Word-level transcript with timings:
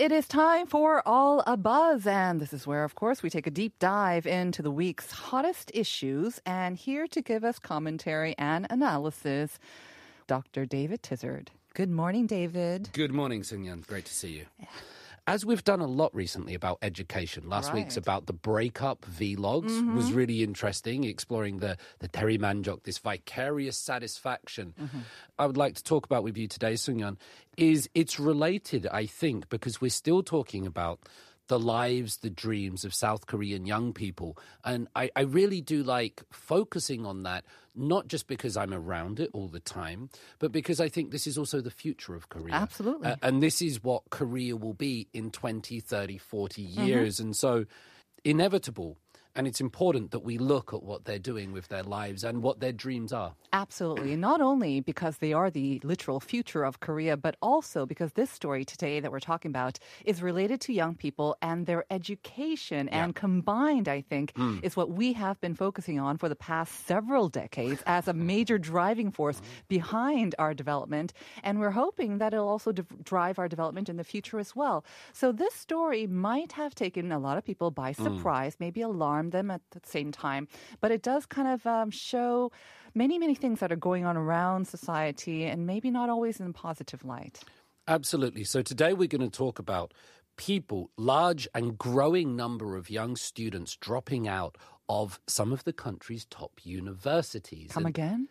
It 0.00 0.12
is 0.12 0.26
time 0.26 0.66
for 0.66 1.06
All 1.06 1.42
a 1.46 1.58
Buzz. 1.58 2.06
And 2.06 2.40
this 2.40 2.54
is 2.54 2.66
where, 2.66 2.84
of 2.84 2.94
course, 2.94 3.22
we 3.22 3.28
take 3.28 3.46
a 3.46 3.50
deep 3.50 3.78
dive 3.78 4.26
into 4.26 4.62
the 4.62 4.70
week's 4.70 5.10
hottest 5.10 5.70
issues. 5.74 6.40
And 6.46 6.74
here 6.74 7.06
to 7.08 7.20
give 7.20 7.44
us 7.44 7.58
commentary 7.58 8.34
and 8.38 8.66
analysis, 8.70 9.58
Dr. 10.26 10.64
David 10.64 11.02
Tizzard. 11.02 11.48
Good 11.74 11.90
morning, 11.90 12.26
David. 12.26 12.88
Good 12.94 13.12
morning, 13.12 13.42
Sunyan. 13.42 13.86
Great 13.86 14.06
to 14.06 14.14
see 14.14 14.30
you. 14.38 14.46
As 15.26 15.44
we've 15.44 15.62
done 15.62 15.80
a 15.80 15.86
lot 15.86 16.14
recently 16.14 16.54
about 16.54 16.78
education, 16.82 17.48
last 17.48 17.72
week's 17.72 17.96
about 17.96 18.26
the 18.26 18.32
breakup 18.32 19.02
vlogs 19.02 19.94
was 19.94 20.06
mm-hmm. 20.06 20.14
really 20.14 20.42
interesting, 20.42 21.04
exploring 21.04 21.58
the, 21.58 21.76
the 22.00 22.08
daeri 22.08 22.38
manjok, 22.38 22.82
this 22.82 22.98
vicarious 22.98 23.76
satisfaction. 23.76 24.74
Mm-hmm. 24.80 24.98
I 25.38 25.46
would 25.46 25.56
like 25.56 25.74
to 25.76 25.84
talk 25.84 26.04
about 26.04 26.24
with 26.24 26.36
you 26.36 26.48
today, 26.48 26.74
Sunyan, 26.74 27.16
is 27.56 27.88
it's 27.94 28.18
related, 28.18 28.86
I 28.86 29.06
think, 29.06 29.48
because 29.48 29.80
we're 29.80 29.90
still 29.90 30.22
talking 30.22 30.66
about 30.66 31.00
the 31.50 31.58
lives, 31.58 32.18
the 32.18 32.30
dreams 32.30 32.84
of 32.84 32.94
South 32.94 33.26
Korean 33.26 33.66
young 33.66 33.92
people. 33.92 34.38
And 34.64 34.86
I, 34.94 35.10
I 35.16 35.22
really 35.22 35.60
do 35.60 35.82
like 35.82 36.22
focusing 36.30 37.04
on 37.04 37.24
that, 37.24 37.44
not 37.74 38.06
just 38.06 38.28
because 38.28 38.56
I'm 38.56 38.72
around 38.72 39.18
it 39.18 39.30
all 39.32 39.48
the 39.48 39.58
time, 39.58 40.10
but 40.38 40.52
because 40.52 40.80
I 40.80 40.88
think 40.88 41.10
this 41.10 41.26
is 41.26 41.36
also 41.36 41.60
the 41.60 41.72
future 41.72 42.14
of 42.14 42.28
Korea. 42.28 42.54
Absolutely. 42.54 43.08
Uh, 43.08 43.16
and 43.20 43.42
this 43.42 43.60
is 43.60 43.82
what 43.82 44.04
Korea 44.10 44.56
will 44.56 44.74
be 44.74 45.08
in 45.12 45.32
20, 45.32 45.80
30, 45.80 46.18
40 46.18 46.62
years. 46.62 47.18
And 47.18 47.34
so, 47.34 47.66
inevitable. 48.24 48.96
And 49.36 49.46
it's 49.46 49.60
important 49.60 50.10
that 50.10 50.20
we 50.20 50.38
look 50.38 50.74
at 50.74 50.82
what 50.82 51.04
they're 51.04 51.18
doing 51.18 51.52
with 51.52 51.68
their 51.68 51.84
lives 51.84 52.24
and 52.24 52.42
what 52.42 52.58
their 52.60 52.72
dreams 52.72 53.12
are. 53.12 53.34
Absolutely. 53.52 54.12
And 54.12 54.20
not 54.20 54.40
only 54.40 54.80
because 54.80 55.18
they 55.18 55.32
are 55.32 55.50
the 55.50 55.80
literal 55.84 56.20
future 56.20 56.64
of 56.64 56.80
Korea, 56.80 57.16
but 57.16 57.36
also 57.40 57.86
because 57.86 58.12
this 58.12 58.30
story 58.30 58.64
today 58.64 58.98
that 59.00 59.12
we're 59.12 59.20
talking 59.20 59.50
about 59.50 59.78
is 60.04 60.22
related 60.22 60.60
to 60.62 60.72
young 60.72 60.94
people 60.94 61.36
and 61.42 61.66
their 61.66 61.84
education. 61.90 62.88
And 62.88 63.14
combined, 63.14 63.88
I 63.88 64.00
think, 64.00 64.32
hmm. 64.36 64.58
is 64.62 64.76
what 64.76 64.90
we 64.90 65.12
have 65.12 65.40
been 65.40 65.54
focusing 65.54 65.98
on 66.00 66.18
for 66.18 66.28
the 66.28 66.36
past 66.36 66.86
several 66.86 67.28
decades 67.28 67.82
as 67.86 68.08
a 68.08 68.12
major 68.12 68.58
driving 68.58 69.10
force 69.10 69.38
hmm. 69.38 69.44
behind 69.68 70.34
our 70.38 70.54
development. 70.54 71.12
And 71.42 71.60
we're 71.60 71.70
hoping 71.70 72.18
that 72.18 72.34
it'll 72.34 72.48
also 72.48 72.72
d- 72.72 72.82
drive 73.02 73.38
our 73.38 73.48
development 73.48 73.88
in 73.88 73.96
the 73.96 74.04
future 74.04 74.38
as 74.38 74.56
well. 74.56 74.84
So 75.12 75.32
this 75.32 75.54
story 75.54 76.06
might 76.06 76.52
have 76.52 76.74
taken 76.74 77.12
a 77.12 77.18
lot 77.18 77.38
of 77.38 77.44
people 77.44 77.70
by 77.70 77.92
hmm. 77.92 78.02
surprise, 78.02 78.56
maybe 78.58 78.82
alarmed 79.20 79.32
them 79.32 79.50
at 79.50 79.60
the 79.70 79.80
same 79.84 80.10
time. 80.12 80.48
But 80.80 80.90
it 80.90 81.02
does 81.02 81.26
kind 81.26 81.48
of 81.48 81.66
um, 81.66 81.90
show 81.90 82.50
many, 82.94 83.18
many 83.18 83.34
things 83.34 83.60
that 83.60 83.70
are 83.70 83.76
going 83.76 84.04
on 84.06 84.16
around 84.16 84.66
society 84.66 85.44
and 85.44 85.66
maybe 85.66 85.90
not 85.90 86.08
always 86.08 86.40
in 86.40 86.46
a 86.48 86.52
positive 86.52 87.04
light. 87.04 87.40
Absolutely. 87.88 88.44
So, 88.44 88.62
today 88.62 88.92
we're 88.92 89.08
going 89.08 89.28
to 89.30 89.36
talk 89.36 89.58
about 89.58 89.92
people, 90.36 90.90
large 90.96 91.48
and 91.54 91.76
growing 91.76 92.36
number 92.36 92.76
of 92.76 92.88
young 92.88 93.16
students 93.16 93.76
dropping 93.76 94.26
out 94.28 94.56
of 94.88 95.20
some 95.26 95.52
of 95.52 95.64
the 95.64 95.72
country's 95.72 96.24
top 96.26 96.52
universities. 96.64 97.70
Come 97.72 97.86
And- 97.86 97.94
again? 97.94 98.28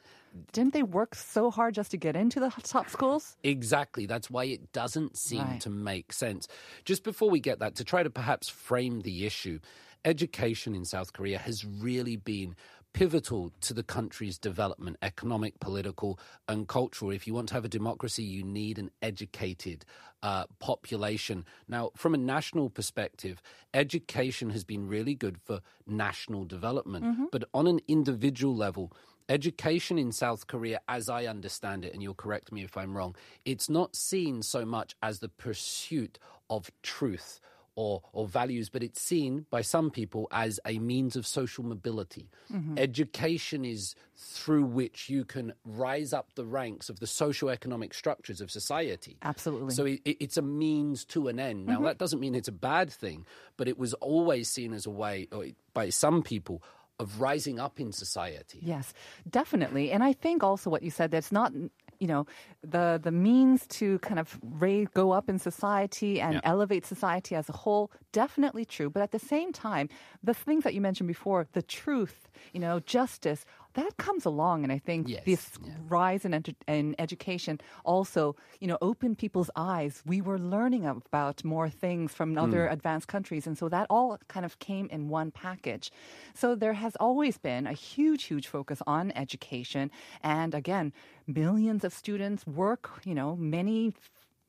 Didn't 0.53 0.73
they 0.73 0.83
work 0.83 1.15
so 1.15 1.49
hard 1.49 1.73
just 1.73 1.89
to 1.89 1.97
get 1.97 2.15
into 2.15 2.39
the 2.39 2.51
top 2.61 2.87
schools? 2.89 3.35
Exactly. 3.43 4.05
That's 4.05 4.29
why 4.29 4.43
it 4.45 4.71
doesn't 4.73 5.17
seem 5.17 5.41
Right. 5.41 5.61
to 5.61 5.71
make 5.71 6.13
sense. 6.13 6.47
Just 6.85 7.03
before 7.03 7.31
we 7.31 7.39
get 7.39 7.57
that, 7.59 7.73
to 7.77 7.83
try 7.83 8.03
to 8.03 8.11
perhaps 8.11 8.47
frame 8.47 9.01
the 9.01 9.25
issue, 9.25 9.59
education 10.05 10.75
in 10.75 10.85
South 10.85 11.13
Korea 11.13 11.37
has 11.37 11.65
really 11.65 12.15
been 12.15 12.55
pivotal 12.93 13.51
to 13.61 13.73
the 13.73 13.83
country's 13.83 14.37
development, 14.37 14.97
economic, 15.01 15.59
political, 15.59 16.19
and 16.47 16.67
cultural. 16.67 17.11
If 17.11 17.27
you 17.27 17.33
want 17.33 17.49
to 17.49 17.53
have 17.53 17.65
a 17.65 17.69
democracy, 17.69 18.23
you 18.23 18.43
need 18.43 18.79
an 18.79 18.89
educated 19.01 19.85
uh, 20.23 20.45
population. 20.59 21.45
Now, 21.67 21.91
from 21.95 22.13
a 22.13 22.17
national 22.17 22.69
perspective, 22.69 23.41
education 23.73 24.49
has 24.49 24.63
been 24.63 24.87
really 24.87 25.13
good 25.13 25.37
for 25.37 25.61
national 25.85 26.45
development, 26.45 27.29
but 27.31 27.43
on 27.53 27.67
an 27.67 27.79
individual 27.87 28.55
level, 28.55 28.91
Education 29.29 29.99
in 29.99 30.11
South 30.11 30.47
Korea, 30.47 30.81
as 30.87 31.07
I 31.07 31.27
understand 31.27 31.85
it, 31.85 31.93
and 31.93 32.01
you'll 32.01 32.15
correct 32.15 32.51
me 32.51 32.63
if 32.63 32.75
I'm 32.75 32.97
wrong, 32.97 33.15
it's 33.45 33.69
not 33.69 33.95
seen 33.95 34.41
so 34.41 34.65
much 34.65 34.95
as 35.03 35.19
the 35.19 35.29
pursuit 35.29 36.17
of 36.49 36.71
truth 36.81 37.39
or, 37.75 38.01
or 38.13 38.27
values, 38.27 38.69
but 38.69 38.83
it's 38.83 39.01
seen 39.01 39.45
by 39.49 39.61
some 39.61 39.89
people 39.91 40.27
as 40.31 40.59
a 40.65 40.79
means 40.79 41.15
of 41.15 41.25
social 41.25 41.63
mobility. 41.63 42.29
Mm-hmm. 42.53 42.77
Education 42.77 43.65
is 43.65 43.95
through 44.15 44.65
which 44.65 45.09
you 45.09 45.25
can 45.25 45.53
rise 45.63 46.13
up 46.13 46.33
the 46.35 46.45
ranks 46.45 46.89
of 46.89 46.99
the 46.99 47.07
socio-economic 47.07 47.93
structures 47.93 48.41
of 48.41 48.51
society. 48.51 49.17
Absolutely. 49.21 49.73
So 49.73 49.85
it, 49.85 50.01
it- 50.05 50.17
it's 50.19 50.37
a 50.37 50.41
means 50.41 51.05
to 51.05 51.27
an 51.27 51.39
end. 51.39 51.65
Now, 51.65 51.75
mm-hmm. 51.75 51.85
that 51.85 51.97
doesn't 51.97 52.19
mean 52.19 52.35
it's 52.35 52.47
a 52.47 52.51
bad 52.51 52.91
thing, 52.91 53.25
but 53.57 53.67
it 53.67 53.79
was 53.79 53.93
always 53.95 54.49
seen 54.49 54.73
as 54.73 54.85
a 54.85 54.91
way, 54.91 55.27
or 55.31 55.45
by 55.73 55.89
some 55.89 56.21
people, 56.21 56.61
of 56.99 57.21
rising 57.21 57.59
up 57.59 57.79
in 57.79 57.93
society. 57.93 58.59
Yes, 58.61 58.93
definitely. 59.29 59.91
And 59.91 60.03
I 60.03 60.11
think 60.11 60.43
also 60.43 60.69
what 60.69 60.83
you 60.83 60.91
said 60.91 61.11
that's 61.11 61.31
not 61.31 61.53
you 61.99 62.07
know 62.07 62.25
the 62.61 62.99
the 63.01 63.11
means 63.11 63.67
to 63.67 63.99
kind 63.99 64.19
of 64.19 64.39
raise, 64.43 64.87
go 64.93 65.11
up 65.11 65.29
in 65.29 65.37
society 65.39 66.19
and 66.21 66.35
Yeah. 66.35 66.41
elevate 66.43 66.85
society 66.85 67.35
as 67.35 67.49
a 67.49 67.53
whole 67.53 67.91
definitely 68.11 68.65
true 68.65 68.89
but 68.89 69.01
at 69.03 69.11
the 69.11 69.19
same 69.19 69.51
time 69.51 69.89
the 70.23 70.33
things 70.33 70.63
that 70.63 70.73
you 70.73 70.81
mentioned 70.81 71.07
before 71.07 71.47
the 71.53 71.61
truth 71.61 72.29
you 72.53 72.59
know 72.59 72.79
justice 72.79 73.45
that 73.73 73.97
comes 73.97 74.25
along 74.25 74.63
and 74.63 74.71
i 74.71 74.77
think 74.77 75.07
Yes, 75.07 75.23
this 75.25 75.51
yeah. 75.65 75.73
rise 75.87 76.25
in, 76.25 76.43
in 76.67 76.95
education 76.99 77.59
also 77.83 78.35
you 78.59 78.67
know 78.67 78.77
opened 78.81 79.17
people's 79.17 79.49
eyes. 79.55 80.03
We 80.05 80.21
were 80.21 80.39
learning 80.39 80.85
about 80.85 81.43
more 81.43 81.69
things 81.69 82.13
from 82.13 82.31
hmm. 82.33 82.39
other 82.39 82.67
advanced 82.67 83.07
countries 83.07 83.47
and 83.47 83.57
so 83.57 83.69
that 83.69 83.87
all 83.89 84.17
kind 84.27 84.45
of 84.45 84.59
came 84.59 84.87
in 84.91 85.09
one 85.09 85.31
package. 85.31 85.91
So 86.33 86.55
there 86.55 86.73
has 86.73 86.95
always 86.99 87.37
been 87.37 87.67
a 87.67 87.73
huge 87.73 88.23
huge 88.25 88.47
focus 88.47 88.81
on 88.87 89.11
education 89.15 89.91
and 90.23 90.53
again 90.53 90.93
millions 91.27 91.83
of 91.83 91.93
students 91.93 92.45
work 92.47 93.01
you 93.05 93.15
know 93.15 93.35
many 93.35 93.93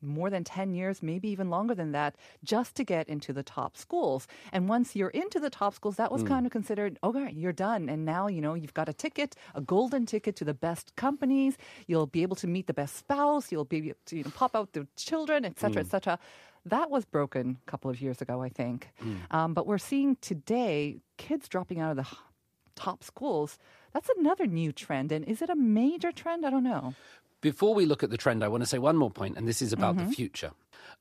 more 0.02 0.30
than 0.30 0.44
10 0.44 0.72
years, 0.72 1.02
maybe 1.02 1.28
even 1.28 1.50
longer 1.50 1.74
than 1.74 1.92
that, 1.92 2.16
just 2.44 2.74
to 2.76 2.84
get 2.84 3.08
into 3.08 3.32
the 3.32 3.42
top 3.42 3.76
schools. 3.76 4.26
And 4.52 4.68
once 4.68 4.96
you're 4.96 5.10
into 5.10 5.40
the 5.40 5.50
top 5.50 5.74
schools, 5.74 5.96
that 5.96 6.12
was 6.12 6.22
hmm. 6.22 6.28
kind 6.28 6.46
of 6.46 6.52
considered, 6.52 6.98
oh, 7.02 7.10
okay, 7.10 7.32
you're 7.32 7.52
done. 7.52 7.88
And 7.88 8.04
now, 8.04 8.28
you 8.28 8.40
know, 8.40 8.54
you've 8.54 8.74
got 8.74 8.88
a 8.88 8.92
ticket, 8.92 9.34
a 9.54 9.60
golden 9.60 10.06
ticket 10.06 10.36
to 10.36 10.44
the 10.44 10.54
best 10.54 10.94
companies. 10.96 11.56
You'll 11.86 12.06
be 12.06 12.22
able 12.22 12.36
to 12.36 12.46
meet 12.46 12.66
the 12.66 12.74
best 12.74 12.96
spouse. 12.96 13.50
You'll 13.50 13.64
be 13.64 13.78
able 13.78 13.98
to 14.06 14.16
you 14.16 14.24
know, 14.24 14.30
pop 14.30 14.54
out 14.54 14.72
the 14.72 14.86
children, 14.96 15.44
et 15.44 15.58
cetera, 15.58 15.80
et 15.80 15.84
hmm. 15.84 15.90
cetera. 15.90 16.18
That 16.66 16.90
was 16.90 17.04
broken 17.04 17.58
a 17.66 17.70
couple 17.70 17.90
of 17.90 18.00
years 18.00 18.20
ago, 18.20 18.42
I 18.42 18.50
think. 18.50 18.90
Hmm. 18.98 19.14
Um, 19.30 19.54
but 19.54 19.66
we're 19.66 19.78
seeing 19.78 20.16
today 20.20 21.00
kids 21.16 21.48
dropping 21.48 21.80
out 21.80 21.92
of 21.92 21.96
the 21.96 22.16
top 22.74 23.02
schools. 23.02 23.58
That's 23.92 24.10
another 24.18 24.46
new 24.46 24.72
trend. 24.72 25.12
And 25.12 25.24
is 25.24 25.42
it 25.42 25.50
a 25.50 25.56
major 25.56 26.12
trend? 26.12 26.46
I 26.46 26.50
don't 26.50 26.64
know. 26.64 26.94
Before 27.40 27.74
we 27.74 27.86
look 27.86 28.02
at 28.02 28.10
the 28.10 28.16
trend, 28.16 28.44
I 28.44 28.48
want 28.48 28.62
to 28.62 28.68
say 28.68 28.78
one 28.78 28.96
more 28.96 29.10
point, 29.10 29.36
and 29.36 29.48
this 29.48 29.62
is 29.62 29.72
about 29.72 29.96
the 29.96 30.02
mm-hmm. 30.02 30.12
future. 30.12 30.50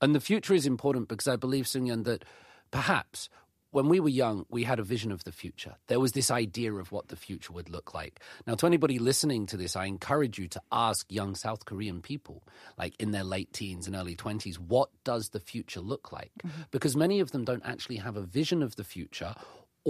And 0.01 0.15
the 0.15 0.21
future 0.21 0.53
is 0.53 0.65
important 0.65 1.07
because 1.07 1.27
I 1.27 1.35
believe, 1.35 1.65
Sunyan, 1.65 2.05
that 2.05 2.23
perhaps 2.71 3.29
when 3.71 3.87
we 3.87 3.99
were 3.99 4.09
young, 4.09 4.45
we 4.49 4.63
had 4.63 4.79
a 4.79 4.83
vision 4.83 5.11
of 5.11 5.23
the 5.25 5.31
future. 5.31 5.75
There 5.87 5.99
was 5.99 6.13
this 6.13 6.31
idea 6.31 6.73
of 6.73 6.91
what 6.91 7.09
the 7.09 7.15
future 7.15 7.53
would 7.53 7.69
look 7.69 7.93
like. 7.93 8.19
Now, 8.47 8.55
to 8.55 8.65
anybody 8.65 8.97
listening 8.97 9.45
to 9.47 9.57
this, 9.57 9.75
I 9.75 9.85
encourage 9.85 10.39
you 10.39 10.47
to 10.49 10.61
ask 10.71 11.11
young 11.11 11.35
South 11.35 11.65
Korean 11.65 12.01
people, 12.01 12.43
like 12.77 12.95
in 12.99 13.11
their 13.11 13.23
late 13.23 13.53
teens 13.53 13.85
and 13.85 13.95
early 13.95 14.15
20s, 14.15 14.57
what 14.57 14.89
does 15.03 15.29
the 15.29 15.39
future 15.39 15.81
look 15.81 16.11
like? 16.11 16.31
Mm-hmm. 16.43 16.61
Because 16.71 16.95
many 16.95 17.19
of 17.19 17.31
them 17.31 17.45
don't 17.45 17.65
actually 17.65 17.97
have 17.97 18.17
a 18.17 18.21
vision 18.21 18.63
of 18.63 18.75
the 18.75 18.83
future 18.83 19.35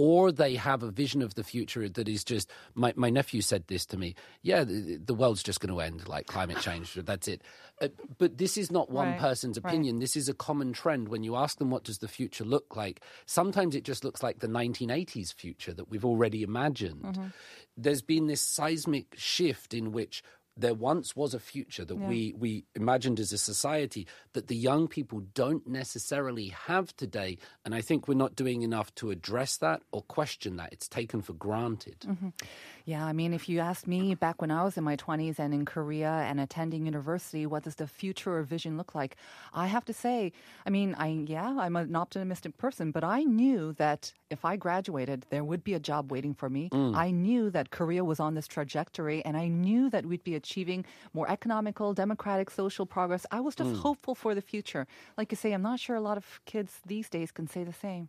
or 0.00 0.32
they 0.32 0.54
have 0.68 0.82
a 0.82 0.90
vision 1.02 1.20
of 1.22 1.32
the 1.34 1.44
future 1.44 1.88
that 1.96 2.08
is 2.08 2.22
just 2.32 2.46
my, 2.74 2.90
my 2.96 3.10
nephew 3.10 3.40
said 3.50 3.62
this 3.66 3.84
to 3.86 3.96
me 4.02 4.14
yeah 4.50 4.62
the, 4.64 4.98
the 5.10 5.14
world's 5.20 5.42
just 5.42 5.60
going 5.60 5.74
to 5.74 5.80
end 5.88 6.08
like 6.08 6.26
climate 6.34 6.60
change 6.66 6.94
that's 7.10 7.28
it. 7.28 7.40
Uh, 7.82 7.88
but 8.18 8.36
this 8.42 8.54
is 8.62 8.70
not 8.70 8.90
one 8.90 9.10
Right, 9.12 9.18
person's 9.28 9.58
right. 9.58 9.70
opinion 9.72 9.98
this 9.98 10.16
is 10.16 10.28
a 10.28 10.34
common 10.34 10.72
trend. 10.72 11.08
When 11.08 11.22
you 11.24 11.34
ask 11.44 11.58
them 11.58 11.70
what 11.74 11.84
does 11.84 11.98
the 11.98 12.08
future 12.18 12.44
look 12.44 12.76
like? 12.76 12.96
sometimes 13.26 13.74
it 13.74 13.84
just 13.84 14.04
looks 14.04 14.22
like 14.22 14.38
the 14.40 14.48
1980s 14.60 15.32
future 15.34 15.72
that 15.74 15.88
we've 15.90 16.04
already 16.04 16.42
imagined. 16.42 17.18
There's 17.76 18.02
been 18.02 18.26
this 18.26 18.40
seismic 18.42 19.06
shift 19.16 19.74
in 19.74 19.92
which 19.92 20.22
there 20.60 20.74
once 20.74 21.16
was 21.16 21.34
a 21.34 21.38
future 21.38 21.84
that 21.84 21.96
we, 21.96 22.34
we 22.38 22.64
imagined 22.74 23.18
as 23.18 23.32
a 23.32 23.38
society 23.38 24.06
that 24.34 24.46
the 24.46 24.56
young 24.56 24.88
people 24.88 25.20
don't 25.34 25.66
necessarily 25.66 26.48
have 26.48 26.94
today. 26.96 27.38
And 27.64 27.74
I 27.74 27.80
think 27.80 28.06
we're 28.06 28.14
not 28.14 28.36
doing 28.36 28.62
enough 28.62 28.94
to 28.96 29.10
address 29.10 29.56
that 29.58 29.82
or 29.92 30.02
question 30.02 30.56
that. 30.56 30.72
It's 30.72 30.88
taken 30.88 31.22
for 31.22 31.32
granted. 31.32 32.00
Mm-hmm. 32.00 32.28
Yeah, 32.90 33.06
I 33.06 33.12
mean, 33.12 33.32
if 33.32 33.48
you 33.48 33.60
asked 33.60 33.86
me 33.86 34.16
back 34.16 34.42
when 34.42 34.50
I 34.50 34.64
was 34.64 34.76
in 34.76 34.82
my 34.82 34.96
20s 34.96 35.38
and 35.38 35.54
in 35.54 35.64
Korea 35.64 36.10
and 36.28 36.40
attending 36.40 36.86
university, 36.86 37.46
what 37.46 37.62
does 37.62 37.76
the 37.76 37.86
future 37.86 38.36
or 38.38 38.42
vision 38.42 38.76
look 38.76 38.96
like? 38.96 39.14
I 39.54 39.68
have 39.68 39.84
to 39.84 39.92
say, 39.92 40.32
I 40.66 40.70
mean, 40.70 40.96
I 40.98 41.06
yeah, 41.28 41.54
I'm 41.56 41.76
an 41.76 41.94
optimistic 41.94 42.58
person, 42.58 42.90
but 42.90 43.04
I 43.04 43.22
knew 43.22 43.74
that 43.74 44.12
if 44.28 44.44
I 44.44 44.56
graduated, 44.56 45.24
there 45.30 45.44
would 45.44 45.62
be 45.62 45.74
a 45.74 45.78
job 45.78 46.10
waiting 46.10 46.34
for 46.34 46.50
me. 46.50 46.68
Mm. 46.70 46.96
I 46.96 47.12
knew 47.12 47.48
that 47.50 47.70
Korea 47.70 48.02
was 48.02 48.18
on 48.18 48.34
this 48.34 48.48
trajectory, 48.48 49.24
and 49.24 49.36
I 49.36 49.46
knew 49.46 49.88
that 49.90 50.04
we'd 50.04 50.24
be 50.24 50.34
achieving 50.34 50.84
more 51.14 51.30
economical, 51.30 51.94
democratic, 51.94 52.50
social 52.50 52.86
progress. 52.86 53.24
I 53.30 53.38
was 53.38 53.54
just 53.54 53.70
mm. 53.70 53.78
hopeful 53.78 54.16
for 54.16 54.34
the 54.34 54.42
future. 54.42 54.88
Like 55.16 55.30
you 55.30 55.36
say, 55.36 55.52
I'm 55.52 55.62
not 55.62 55.78
sure 55.78 55.94
a 55.94 56.00
lot 56.00 56.16
of 56.16 56.40
kids 56.44 56.80
these 56.84 57.08
days 57.08 57.30
can 57.30 57.46
say 57.46 57.62
the 57.62 57.72
same. 57.72 58.08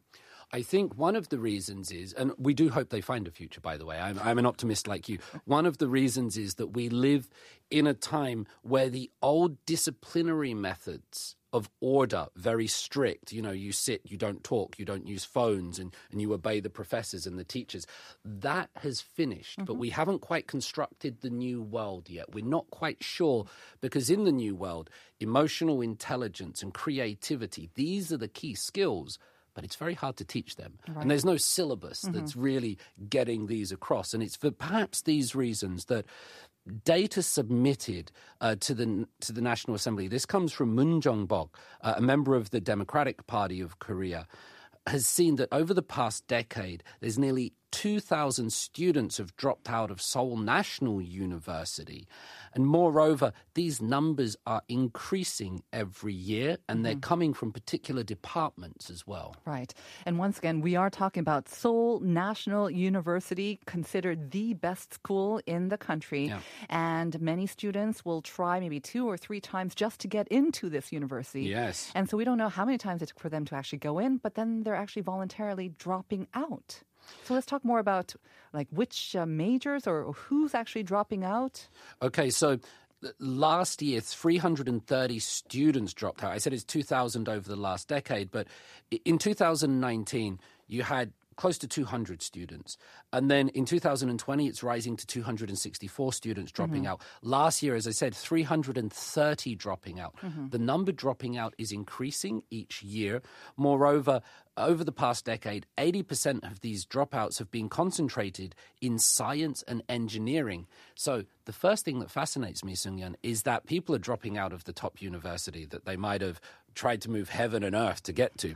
I 0.54 0.62
think 0.62 0.98
one 0.98 1.16
of 1.16 1.30
the 1.30 1.40
reasons 1.40 1.92
is, 1.92 2.12
and 2.14 2.34
we 2.38 2.54
do 2.54 2.70
hope 2.70 2.90
they 2.90 3.02
find 3.02 3.28
a 3.28 3.32
future, 3.32 3.62
by 3.62 3.78
the 3.78 3.86
way. 3.86 4.00
I'm, 4.00 4.20
I'm 4.20 4.38
an 4.38 4.46
optimist 4.46 4.88
like 4.88 5.08
you. 5.08 5.20
One 5.46 5.66
of 5.66 5.78
the 5.78 5.88
reasons 5.88 6.38
is 6.38 6.56
that 6.56 6.68
we 6.68 6.90
live 6.90 7.30
in 7.70 7.88
a 7.88 7.94
time 7.94 8.46
where 8.62 8.90
the 8.90 9.10
old 9.22 9.66
disciplinary 9.66 10.54
methods 10.54 11.36
of 11.54 11.70
order, 11.82 12.28
very 12.36 12.68
strict, 12.68 13.34
you 13.34 13.42
know, 13.42 13.52
you 13.52 13.72
sit, 13.72 14.02
you 14.06 14.18
don't 14.18 14.44
talk, 14.44 14.80
you 14.80 14.86
don't 14.86 15.08
use 15.08 15.26
phones, 15.26 15.80
and, 15.80 15.94
and 16.12 16.22
you 16.22 16.34
obey 16.34 16.60
the 16.62 16.70
professors 16.70 17.26
and 17.26 17.38
the 17.38 17.44
teachers, 17.44 17.86
that 18.24 18.70
has 18.78 19.02
finished. 19.02 19.58
But 19.58 19.74
mm-hmm. 19.74 19.80
we 19.80 19.90
haven't 19.90 20.20
quite 20.20 20.48
constructed 20.48 21.20
the 21.20 21.30
new 21.30 21.62
world 21.62 22.10
yet. 22.10 22.34
We're 22.34 22.46
not 22.46 22.70
quite 22.70 23.04
sure 23.04 23.46
because 23.82 24.10
in 24.10 24.24
the 24.24 24.32
new 24.32 24.56
world, 24.56 24.90
emotional 25.20 25.82
intelligence 25.82 26.64
and 26.64 26.74
creativity, 26.74 27.70
these 27.76 28.14
are 28.14 28.18
the 28.18 28.30
key 28.30 28.54
skills 28.54 29.20
but 29.54 29.64
it's 29.64 29.76
very 29.76 29.94
hard 29.94 30.18
to 30.18 30.26
teach 30.26 30.56
them. 30.56 30.80
And 31.02 31.10
there's 31.10 31.26
no 31.26 31.38
syllabus 31.38 32.02
that's 32.02 32.36
really 32.36 32.78
getting 33.10 33.48
these 33.48 33.72
across. 33.72 34.14
And 34.14 34.24
it's 34.24 34.36
for 34.36 34.52
perhaps 34.52 35.02
these 35.02 35.36
reasons 35.36 35.86
that 35.86 36.06
data 36.84 37.24
submitted 37.24 38.12
uh, 38.40 38.56
to 38.60 38.74
the 38.74 39.08
to 39.22 39.34
the 39.34 39.42
National 39.42 39.76
Assembly. 39.76 40.08
This 40.08 40.26
comes 40.26 40.54
from 40.54 40.76
Moon 40.76 41.02
Jong-bok, 41.02 41.58
uh, 41.82 41.94
a 41.98 42.02
member 42.02 42.36
of 42.36 42.52
the 42.52 42.62
Democratic 42.62 43.26
Party 43.28 43.62
of 43.62 43.80
Korea. 43.80 44.28
Has 44.88 45.06
seen 45.06 45.36
that 45.36 45.50
over 45.52 45.74
the 45.76 45.84
past 45.84 46.26
decade, 46.28 46.84
there's 47.02 47.20
nearly 47.20 47.54
2,000 47.72 48.52
students 48.52 49.18
have 49.18 49.36
dropped 49.36 49.70
out 49.70 49.92
of 49.92 50.02
Seoul 50.02 50.38
National 50.38 51.02
University. 51.02 52.08
And 52.54 52.68
moreover, 52.68 53.32
these 53.54 53.82
numbers 53.82 54.36
are 54.46 54.62
increasing 54.68 55.64
every 55.72 56.14
year 56.14 56.58
and 56.68 56.86
they're 56.86 56.94
mm-hmm. 56.94 57.00
coming 57.00 57.34
from 57.34 57.52
particular 57.52 58.04
departments 58.04 58.90
as 58.90 59.08
well. 59.08 59.36
Right. 59.46 59.74
And 60.06 60.20
once 60.20 60.38
again, 60.38 60.62
we 60.62 60.76
are 60.76 60.90
talking 60.90 61.22
about 61.22 61.48
Seoul 61.48 62.00
National 62.02 62.70
University, 62.70 63.60
considered 63.66 64.32
the 64.32 64.54
best 64.54 64.94
school 64.94 65.42
in 65.46 65.70
the 65.70 65.78
country. 65.78 66.28
Yeah. 66.28 66.40
And 66.70 67.20
many 67.22 67.48
students 67.48 68.04
will 68.04 68.22
try 68.22 68.60
maybe 68.60 68.80
two 68.80 69.08
or 69.08 69.18
three 69.18 69.40
times 69.40 69.74
just 69.74 70.00
to 70.02 70.08
get 70.08 70.28
into 70.28 70.70
this 70.70 70.92
university. 70.92 71.44
Yes. 71.44 71.92
And 71.96 72.10
so 72.10 72.18
we 72.18 72.26
don't 72.26 72.38
know 72.38 72.50
how 72.50 72.66
many 72.66 72.78
times 72.78 73.02
it 73.02 73.08
took 73.08 73.20
for 73.20 73.30
them 73.30 73.46
to 73.46 73.56
actually 73.56 73.80
go 73.80 74.00
in, 74.00 74.18
but 74.18 74.36
then 74.36 74.64
they're 74.64 74.76
actually 74.76 75.04
voluntarily 75.04 75.70
dropping 75.70 76.28
out. 76.34 76.82
So 77.24 77.34
let's 77.34 77.46
talk 77.46 77.64
more 77.64 77.80
about 77.80 78.16
like 78.54 78.68
which 78.72 79.16
uh, 79.16 79.26
majors 79.26 79.88
or 79.88 80.14
who's 80.14 80.54
actually 80.54 80.84
dropping 80.84 81.24
out. 81.24 81.68
Okay, 82.02 82.30
so 82.30 82.60
last 83.20 83.82
year, 83.82 84.02
330 84.02 85.20
students 85.20 85.94
dropped 85.94 86.24
out. 86.24 86.32
I 86.32 86.38
said 86.38 86.54
it's 86.54 86.64
2,000 86.64 87.30
over 87.30 87.48
the 87.48 87.56
last 87.56 87.88
decade, 87.88 88.32
but 88.32 88.48
in 89.06 89.18
2019, 89.18 90.40
you 90.68 90.84
had 90.84 91.12
close 91.42 91.58
to 91.58 91.68
200 91.68 92.22
students. 92.22 92.78
And 93.12 93.32
then 93.32 93.50
in 93.50 93.66
2020, 93.66 94.46
it's 94.46 94.62
rising 94.62 94.96
to 94.96 95.08
264 95.08 96.14
students 96.14 96.52
dropping 96.52 96.84
mm-hmm. 96.84 96.92
out. 96.92 97.02
Last 97.24 97.64
year, 97.64 97.74
as 97.74 97.88
I 97.88 97.92
said, 97.92 98.14
330 98.14 99.56
dropping 99.56 100.00
out. 100.00 100.16
Mm-hmm. 100.18 100.50
The 100.50 100.60
number 100.60 100.92
dropping 100.92 101.38
out 101.38 101.56
is 101.58 101.72
increasing 101.72 102.44
each 102.52 102.84
year. 102.84 103.24
Moreover, 103.58 104.22
over 104.56 104.84
the 104.84 104.92
past 104.92 105.26
decade, 105.26 105.66
80% 105.80 106.44
of 106.44 106.60
these 106.60 106.86
dropouts 106.86 107.40
have 107.40 107.50
been 107.50 107.70
concentrated 107.70 108.54
in 108.80 109.00
science 109.00 109.64
and 109.68 109.82
engineering. 109.90 110.68
So 110.94 111.24
the 111.46 111.54
first 111.54 111.86
thing 111.86 112.02
that 112.02 112.12
fascinates 112.12 112.64
me, 112.64 112.76
Sungyeon, 112.76 113.16
is 113.24 113.44
that 113.44 113.66
people 113.66 113.96
are 113.96 114.00
dropping 114.00 114.38
out 114.38 114.54
of 114.54 114.66
the 114.66 114.74
top 114.74 115.02
university 115.02 115.66
that 115.66 115.86
they 115.86 115.98
might 115.98 116.22
have 116.22 116.40
tried 116.76 117.02
to 117.02 117.10
move 117.10 117.30
heaven 117.30 117.64
and 117.64 117.76
earth 117.76 118.04
to 118.04 118.14
get 118.14 118.38
to. 118.38 118.54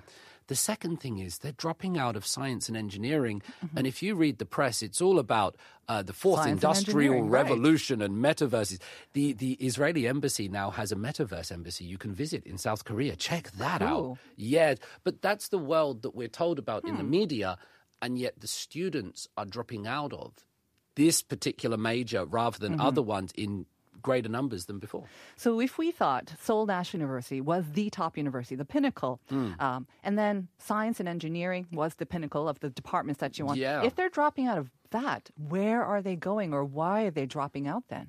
The 0.48 0.56
second 0.56 1.00
thing 1.00 1.18
is 1.18 1.40
they're 1.40 1.52
dropping 1.52 1.98
out 1.98 2.16
of 2.16 2.26
science 2.26 2.68
and 2.68 2.78
engineering. 2.78 3.42
Mm-hmm. 3.64 3.78
And 3.78 3.88
if 3.88 4.04
you 4.04 4.16
read 4.16 4.38
the 4.38 4.46
press, 4.46 4.84
it's 4.84 5.02
all 5.02 5.18
about 5.18 5.56
uh, 5.88 6.04
the 6.04 6.14
fourth 6.14 6.42
Science 6.42 6.64
and 6.64 6.64
industrial 6.64 7.22
right. 7.24 7.44
revolution 7.44 8.02
and 8.02 8.16
metaverses. 8.24 8.80
The, 9.14 9.34
the 9.34 9.54
Israeli 9.54 10.08
embassy 10.08 10.48
now 10.48 10.70
has 10.72 10.92
a 10.92 10.96
metaverse 10.96 11.52
embassy 11.52 11.86
you 11.86 11.98
can 11.98 12.14
visit 12.14 12.46
in 12.46 12.58
South 12.58 12.86
Korea. 12.86 13.16
Check 13.16 13.52
that 13.52 13.82
out. 13.82 14.18
Yeah, 14.36 14.76
but 15.04 15.22
that's 15.22 15.50
the 15.50 15.58
world 15.58 16.04
that 16.04 16.16
we're 16.16 16.28
told 16.28 16.60
about 16.60 16.86
in 16.86 16.98
the 16.98 17.04
hmm. 17.04 17.10
media, 17.10 17.58
and 18.02 18.18
yet 18.18 18.40
the 18.40 18.48
students 18.48 19.28
are 19.38 19.46
dropping 19.46 19.88
out 19.88 20.14
of 20.14 20.34
this 20.96 21.22
particular 21.22 21.78
major 21.78 22.26
rather 22.26 22.58
than 22.58 22.74
mm-hmm. 22.74 22.82
other 22.82 23.02
ones 23.02 23.32
in 23.36 23.66
greater 24.10 24.30
numbers 24.30 24.64
than 24.70 24.78
before. 24.80 25.06
So 25.36 25.60
if 25.68 25.74
we 25.82 25.88
thought 26.02 26.26
Seoul 26.46 26.66
National 26.78 27.00
University 27.02 27.42
was 27.42 27.64
the 27.80 27.88
top 27.90 28.14
university, 28.24 28.56
the 28.56 28.70
pinnacle, 28.76 29.14
Hmm. 29.30 29.52
um, 29.60 29.82
and 30.04 30.14
then 30.22 30.48
science 30.70 30.98
and 31.02 31.10
engineering 31.10 31.64
was 31.82 31.92
the 31.96 32.06
pinnacle 32.14 32.48
of 32.48 32.60
the 32.64 32.70
departments 32.82 33.20
that 33.20 33.38
you 33.38 33.46
want, 33.48 33.60
Yeah. 33.60 33.84
if 33.88 33.94
they're 33.96 34.16
dropping 34.20 34.46
out 34.48 34.58
of 34.60 34.70
that, 34.92 35.22
where 35.54 35.82
are 35.84 36.02
they 36.08 36.16
going 36.16 36.54
or 36.54 36.64
why 36.64 36.98
are 37.08 37.12
they 37.12 37.26
dropping 37.26 37.68
out 37.68 37.84
then? 37.90 38.08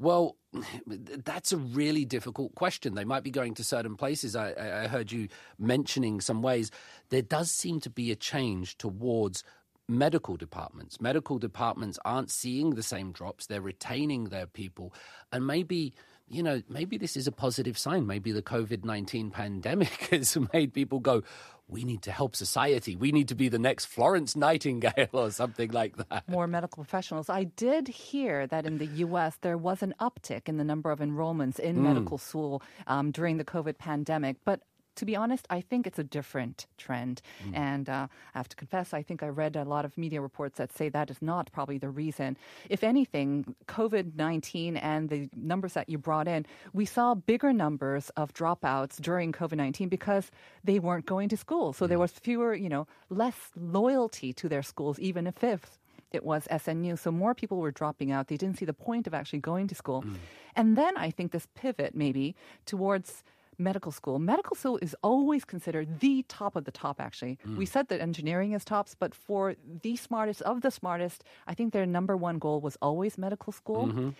Well, 0.00 0.36
that's 1.30 1.52
a 1.52 1.56
really 1.56 2.04
difficult 2.04 2.54
question. 2.54 2.94
They 2.94 3.04
might 3.04 3.24
be 3.24 3.30
going 3.40 3.54
to 3.54 3.64
certain 3.64 3.96
places. 3.96 4.36
I 4.36 4.48
I 4.84 4.86
heard 4.94 5.10
you 5.12 5.28
mentioning 5.58 6.20
some 6.20 6.40
ways. 6.42 6.70
There 7.10 7.22
does 7.36 7.50
seem 7.50 7.80
to 7.80 7.90
be 7.90 8.10
a 8.12 8.16
change 8.16 8.76
towards 8.78 9.42
medical 9.88 10.36
departments. 10.36 11.00
Medical 11.00 11.38
departments 11.38 11.98
aren't 12.04 12.30
seeing 12.30 12.74
the 12.74 12.82
same 12.82 13.12
drops. 13.12 13.46
They're 13.46 13.60
retaining 13.60 14.24
their 14.24 14.46
people. 14.46 14.92
And 15.32 15.46
maybe, 15.46 15.94
you 16.28 16.42
know, 16.42 16.62
maybe 16.68 16.98
this 16.98 17.16
is 17.16 17.26
a 17.26 17.32
positive 17.32 17.78
sign. 17.78 18.06
Maybe 18.06 18.30
the 18.32 18.42
COVID 18.42 18.84
19 18.84 19.30
pandemic 19.30 19.88
has 20.10 20.36
made 20.52 20.74
people 20.74 21.00
go, 21.00 21.22
we 21.68 21.84
need 21.84 22.02
to 22.02 22.10
help 22.10 22.34
society. 22.34 22.96
We 22.96 23.12
need 23.12 23.28
to 23.28 23.34
be 23.34 23.48
the 23.48 23.58
next 23.58 23.86
Florence 23.86 24.34
Nightingale 24.34 25.08
or 25.12 25.30
something 25.30 25.70
like 25.70 25.96
that. 26.08 26.28
More 26.28 26.46
medical 26.46 26.82
professionals. 26.82 27.28
I 27.28 27.44
did 27.44 27.88
hear 27.88 28.46
that 28.46 28.64
in 28.64 28.78
the 28.78 28.86
U.S. 28.86 29.36
there 29.42 29.58
was 29.58 29.82
an 29.82 29.94
uptick 30.00 30.48
in 30.48 30.56
the 30.56 30.64
number 30.64 30.90
of 30.90 31.00
enrollments 31.00 31.58
in 31.58 31.82
medical 31.82 32.16
school 32.16 32.62
um, 32.86 33.10
during 33.10 33.36
the 33.36 33.44
COVID 33.44 33.78
pandemic, 33.78 34.36
but. 34.44 34.60
To 34.98 35.04
be 35.04 35.14
honest, 35.14 35.46
I 35.48 35.60
think 35.60 35.86
it's 35.86 36.00
a 36.00 36.04
different 36.04 36.66
trend. 36.76 37.22
Mm. 37.46 37.56
And 37.56 37.88
uh, 37.88 38.08
I 38.34 38.38
have 38.38 38.48
to 38.48 38.56
confess, 38.56 38.92
I 38.92 39.02
think 39.04 39.22
I 39.22 39.28
read 39.28 39.54
a 39.54 39.64
lot 39.64 39.84
of 39.84 39.96
media 39.96 40.20
reports 40.20 40.58
that 40.58 40.76
say 40.76 40.88
that 40.88 41.08
is 41.08 41.22
not 41.22 41.52
probably 41.52 41.78
the 41.78 41.88
reason. 41.88 42.36
If 42.68 42.82
anything, 42.82 43.54
COVID 43.66 44.16
19 44.16 44.76
and 44.76 45.08
the 45.08 45.28
numbers 45.36 45.74
that 45.74 45.88
you 45.88 45.98
brought 45.98 46.26
in, 46.26 46.46
we 46.72 46.84
saw 46.84 47.14
bigger 47.14 47.52
numbers 47.52 48.10
of 48.16 48.34
dropouts 48.34 49.00
during 49.00 49.30
COVID 49.30 49.56
19 49.56 49.88
because 49.88 50.32
they 50.64 50.80
weren't 50.80 51.06
going 51.06 51.28
to 51.28 51.36
school. 51.36 51.72
So 51.72 51.86
there 51.86 51.98
mm. 51.98 52.06
was 52.06 52.12
fewer, 52.12 52.52
you 52.54 52.68
know, 52.68 52.88
less 53.08 53.52
loyalty 53.54 54.32
to 54.32 54.48
their 54.48 54.64
schools, 54.64 54.98
even 54.98 55.28
if 55.28 55.36
fifth 55.36 55.78
it 56.10 56.24
was 56.24 56.48
SNU. 56.50 56.98
So 56.98 57.12
more 57.12 57.34
people 57.34 57.58
were 57.58 57.70
dropping 57.70 58.10
out. 58.10 58.28
They 58.28 58.36
didn't 58.36 58.58
see 58.58 58.64
the 58.64 58.72
point 58.72 59.06
of 59.06 59.14
actually 59.14 59.40
going 59.40 59.68
to 59.68 59.74
school. 59.74 60.02
Mm. 60.02 60.16
And 60.56 60.76
then 60.76 60.96
I 60.96 61.10
think 61.10 61.32
this 61.32 61.46
pivot 61.54 61.94
maybe 61.94 62.34
towards 62.66 63.22
medical 63.58 63.92
school. 63.92 64.18
Medical 64.18 64.56
school 64.56 64.78
is 64.80 64.94
always 65.02 65.44
considered 65.44 66.00
the 66.00 66.24
top 66.28 66.56
of 66.56 66.64
the 66.64 66.70
top, 66.70 67.00
actually. 67.00 67.38
Hmm. 67.44 67.56
We 67.56 67.66
said 67.66 67.88
that 67.88 68.00
engineering 68.00 68.52
is 68.52 68.64
tops, 68.64 68.94
but 68.98 69.14
for 69.14 69.56
the 69.82 69.96
smartest 69.96 70.42
of 70.42 70.60
the 70.60 70.70
smartest, 70.70 71.24
I 71.46 71.54
think 71.54 71.72
their 71.72 71.86
number 71.86 72.16
one 72.16 72.38
goal 72.38 72.60
was 72.60 72.76
always 72.80 73.18
medical 73.18 73.52
school. 73.52 73.88
Mm-hmm. 73.88 74.10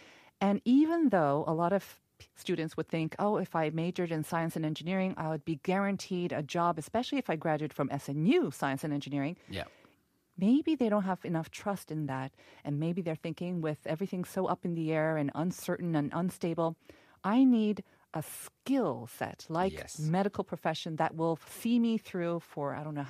And 0.40 0.60
even 0.64 1.08
though 1.10 1.44
a 1.46 1.54
lot 1.54 1.72
of 1.72 2.00
students 2.36 2.76
would 2.76 2.88
think, 2.88 3.14
oh, 3.18 3.36
if 3.36 3.54
I 3.54 3.70
majored 3.70 4.10
in 4.10 4.24
science 4.24 4.56
and 4.56 4.64
engineering, 4.66 5.14
I 5.16 5.28
would 5.28 5.44
be 5.44 5.60
guaranteed 5.62 6.32
a 6.32 6.42
job, 6.42 6.78
especially 6.78 7.18
if 7.18 7.30
I 7.30 7.36
graduated 7.36 7.72
from 7.72 7.88
SNU, 7.90 8.52
science 8.52 8.82
and 8.84 8.92
engineering 8.92 9.36
Yeah. 9.48 9.64
maybe 10.36 10.76
they 10.76 10.88
don't 10.88 11.02
have 11.04 11.24
enough 11.24 11.50
trust 11.50 11.90
in 11.90 12.06
that. 12.06 12.32
And 12.64 12.78
maybe 12.78 13.02
they're 13.02 13.16
thinking, 13.16 13.60
with 13.60 13.78
everything 13.86 14.24
so 14.24 14.46
up 14.46 14.64
in 14.64 14.74
the 14.74 14.92
air 14.92 15.16
and 15.16 15.30
uncertain 15.34 15.94
and 15.96 16.12
unstable, 16.14 16.76
I 17.24 17.42
need 17.44 17.82
a 18.14 18.22
skill 18.22 19.08
set 19.18 19.46
like 19.48 19.72
Yes. 19.72 19.98
medical 19.98 20.44
profession 20.44 20.96
that 20.96 21.14
will 21.14 21.38
see 21.60 21.78
me 21.78 21.98
through 21.98 22.40
for, 22.40 22.74
I 22.74 22.82
don't 22.82 22.94
know, 22.94 23.06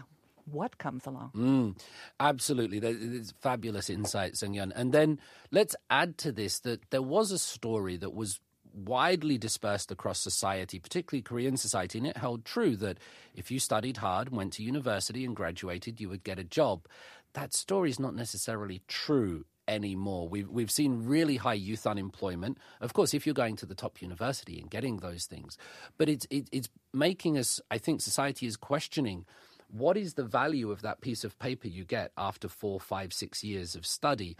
what 0.50 0.78
comes 0.78 1.06
along. 1.06 1.30
Mm, 1.34 1.80
absolutely. 2.18 2.78
There- 2.80 2.94
There's 2.94 3.32
fabulous 3.32 3.90
insights, 3.90 4.42
Yun. 4.42 4.72
And 4.72 4.92
then 4.92 5.20
let's 5.50 5.76
add 5.90 6.18
to 6.18 6.32
this 6.32 6.60
that 6.60 6.90
there 6.90 7.02
was 7.02 7.30
a 7.30 7.38
story 7.38 7.96
that 7.98 8.14
was 8.14 8.40
widely 8.74 9.38
dispersed 9.38 9.90
across 9.90 10.18
society, 10.20 10.78
particularly 10.78 11.22
Korean 11.22 11.56
society, 11.56 11.98
and 11.98 12.06
it 12.06 12.16
held 12.16 12.44
true 12.44 12.76
that 12.76 12.98
if 13.34 13.50
you 13.50 13.58
studied 13.58 13.98
hard, 13.98 14.30
went 14.30 14.52
to 14.54 14.62
university, 14.62 15.24
and 15.24 15.34
graduated, 15.36 16.00
you 16.00 16.08
would 16.08 16.24
get 16.24 16.38
a 16.38 16.44
job. 16.44 16.86
That 17.34 17.52
story 17.54 17.90
is 17.90 17.98
not 17.98 18.14
necessarily 18.14 18.82
true 18.88 19.44
anymore. 19.68 20.28
We've 20.28 20.48
we've 20.48 20.70
seen 20.70 21.04
really 21.04 21.37
high 21.37 21.54
youth 21.54 21.87
unemployment. 21.87 22.58
Of 22.80 22.94
course, 22.94 23.14
if 23.14 23.26
you're 23.26 23.34
going 23.34 23.56
to 23.56 23.66
the 23.66 23.75
top 23.75 24.02
university 24.02 24.58
and 24.58 24.70
getting 24.70 24.96
those 24.96 25.26
things, 25.26 25.58
but 25.98 26.08
it's 26.08 26.26
it, 26.30 26.48
it's 26.50 26.68
making 26.92 27.38
us. 27.38 27.60
I 27.70 27.78
think 27.78 28.00
society 28.00 28.46
is 28.46 28.56
questioning 28.56 29.26
what 29.70 29.96
is 29.96 30.14
the 30.14 30.25
value 30.25 30.70
of 30.70 30.82
that 30.82 31.02
piece 31.02 31.25
of 31.25 31.38
paper 31.38 31.68
you 31.68 31.84
get 31.84 32.10
after 32.16 32.48
four, 32.48 32.80
five, 32.80 33.12
six 33.12 33.44
years 33.44 33.75
of 33.75 33.87
study. 33.87 34.37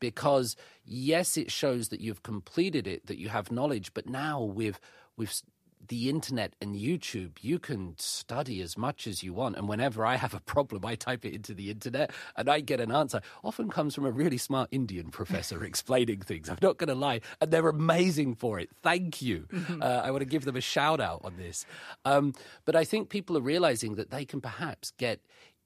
Because 0.00 0.56
yes, 0.84 1.36
it 1.36 1.52
shows 1.52 1.90
that 1.90 2.00
you've 2.00 2.24
completed 2.24 2.88
it, 2.88 3.06
that 3.06 3.18
you 3.18 3.28
have 3.28 3.52
knowledge, 3.52 3.94
but 3.94 4.08
now 4.08 4.42
with 4.42 4.80
with 5.16 5.42
the 5.88 6.08
internet 6.08 6.54
and 6.60 6.76
YouTube, 6.76 7.32
you 7.40 7.58
can 7.58 7.94
study 7.98 8.60
as 8.62 8.76
much 8.76 9.06
as 9.06 9.22
you 9.22 9.34
want. 9.34 9.56
And 9.56 9.68
whenever 9.68 10.04
I 10.06 10.16
have 10.16 10.34
a 10.34 10.40
problem, 10.40 10.84
I 10.84 10.94
type 10.94 11.24
it 11.24 11.34
into 11.34 11.54
the 11.54 11.70
internet 11.70 12.12
and 12.36 12.48
I 12.48 12.60
get 12.60 12.80
an 12.80 12.92
answer. 12.92 13.20
Often 13.42 13.70
comes 13.70 13.94
from 13.94 14.04
a 14.04 14.10
really 14.10 14.38
smart 14.38 14.68
Indian 14.70 15.10
professor 15.10 15.64
explaining 15.72 16.20
things. 16.20 16.48
I'm 16.48 16.58
not 16.62 16.78
going 16.78 16.88
to 16.88 16.94
lie. 16.94 17.20
And 17.40 17.50
they're 17.50 17.68
amazing 17.68 18.36
for 18.36 18.58
it. 18.60 18.70
Thank 18.82 19.22
you. 19.22 19.48
Uh, 19.80 20.02
I 20.04 20.10
want 20.10 20.20
to 20.20 20.26
give 20.26 20.44
them 20.44 20.56
a 20.56 20.60
shout 20.60 21.00
out 21.00 21.20
on 21.24 21.36
this. 21.36 21.66
Um, 22.04 22.34
but 22.64 22.76
I 22.76 22.84
think 22.84 23.08
people 23.08 23.36
are 23.36 23.42
realizing 23.42 23.96
that 23.96 24.10
they 24.10 24.24
can 24.24 24.40
perhaps 24.40 24.92
get 24.98 25.20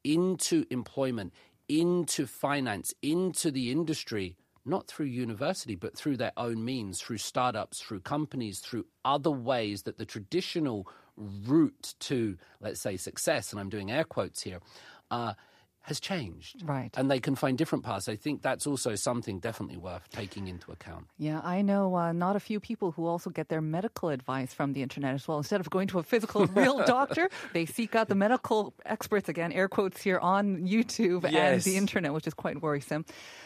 into 0.05 0.65
employment, 0.71 1.33
into 1.69 2.27
finance, 2.27 2.95
into 3.03 3.51
the 3.51 3.71
industry 3.71 4.37
not 4.67 4.87
through 4.87 5.07
university, 5.07 5.75
but 5.75 5.97
through 5.97 6.17
their 6.17 6.33
own 6.37 6.65
means, 6.65 7.01
through 7.01 7.19
startups, 7.19 7.81
through 7.81 8.01
companies, 8.01 8.59
through 8.59 8.87
other 9.05 9.31
ways 9.31 9.83
that 9.83 9.99
the 9.99 10.05
traditional 10.05 10.89
route 11.17 11.95
to, 12.01 12.37
let's 12.61 12.81
say, 12.81 12.97
success, 12.97 13.53
and 13.53 13.61
I'm 13.61 13.71
doing 13.71 13.91
air 13.91 14.05
quotes 14.05 14.43
here, 14.43 14.61
uh, 15.11 15.35
has 15.87 16.01
changed. 16.01 16.63
Right. 16.65 16.91
And 16.97 17.09
they 17.09 17.21
can 17.21 17.37
find 17.37 17.57
different 17.57 17.85
paths. 17.85 18.09
I 18.09 18.17
think 18.17 18.43
that's 18.43 18.67
also 18.67 18.97
something 18.97 19.39
definitely 19.39 19.77
worth 19.77 20.11
taking 20.11 20.49
into 20.49 20.73
account. 20.73 21.07
Yeah, 21.17 21.41
I 21.45 21.63
know 21.63 21.95
uh, 21.95 22.13
not 22.13 22.35
a 22.35 22.41
few 22.41 22.59
people 22.59 22.91
who 22.91 23.07
also 23.07 23.31
get 23.31 23.49
their 23.49 23.61
medical 23.61 24.09
advice 24.09 24.53
from 24.53 24.73
the 24.73 24.83
internet 24.83 25.15
as 25.15 25.29
well. 25.29 25.39
Instead 25.39 25.61
of 25.61 25.71
going 25.71 25.87
to 25.89 26.01
a 26.01 26.03
physical, 26.03 26.47
real 26.63 26.85
doctor, 26.85 27.31
they 27.53 27.67
seek 27.67 27.95
out 27.95 28.09
the 28.09 28.17
medical 28.17 28.75
experts, 28.85 29.29
again, 29.29 29.53
air 29.53 29.69
quotes 29.69 30.03
here, 30.03 30.19
on 30.19 30.67
YouTube 30.67 31.25
and 31.25 31.63
the 31.63 31.77
internet, 31.77 32.13
which 32.13 32.27
is 32.27 32.35
quite 32.35 32.61
worrisome. 32.63 33.05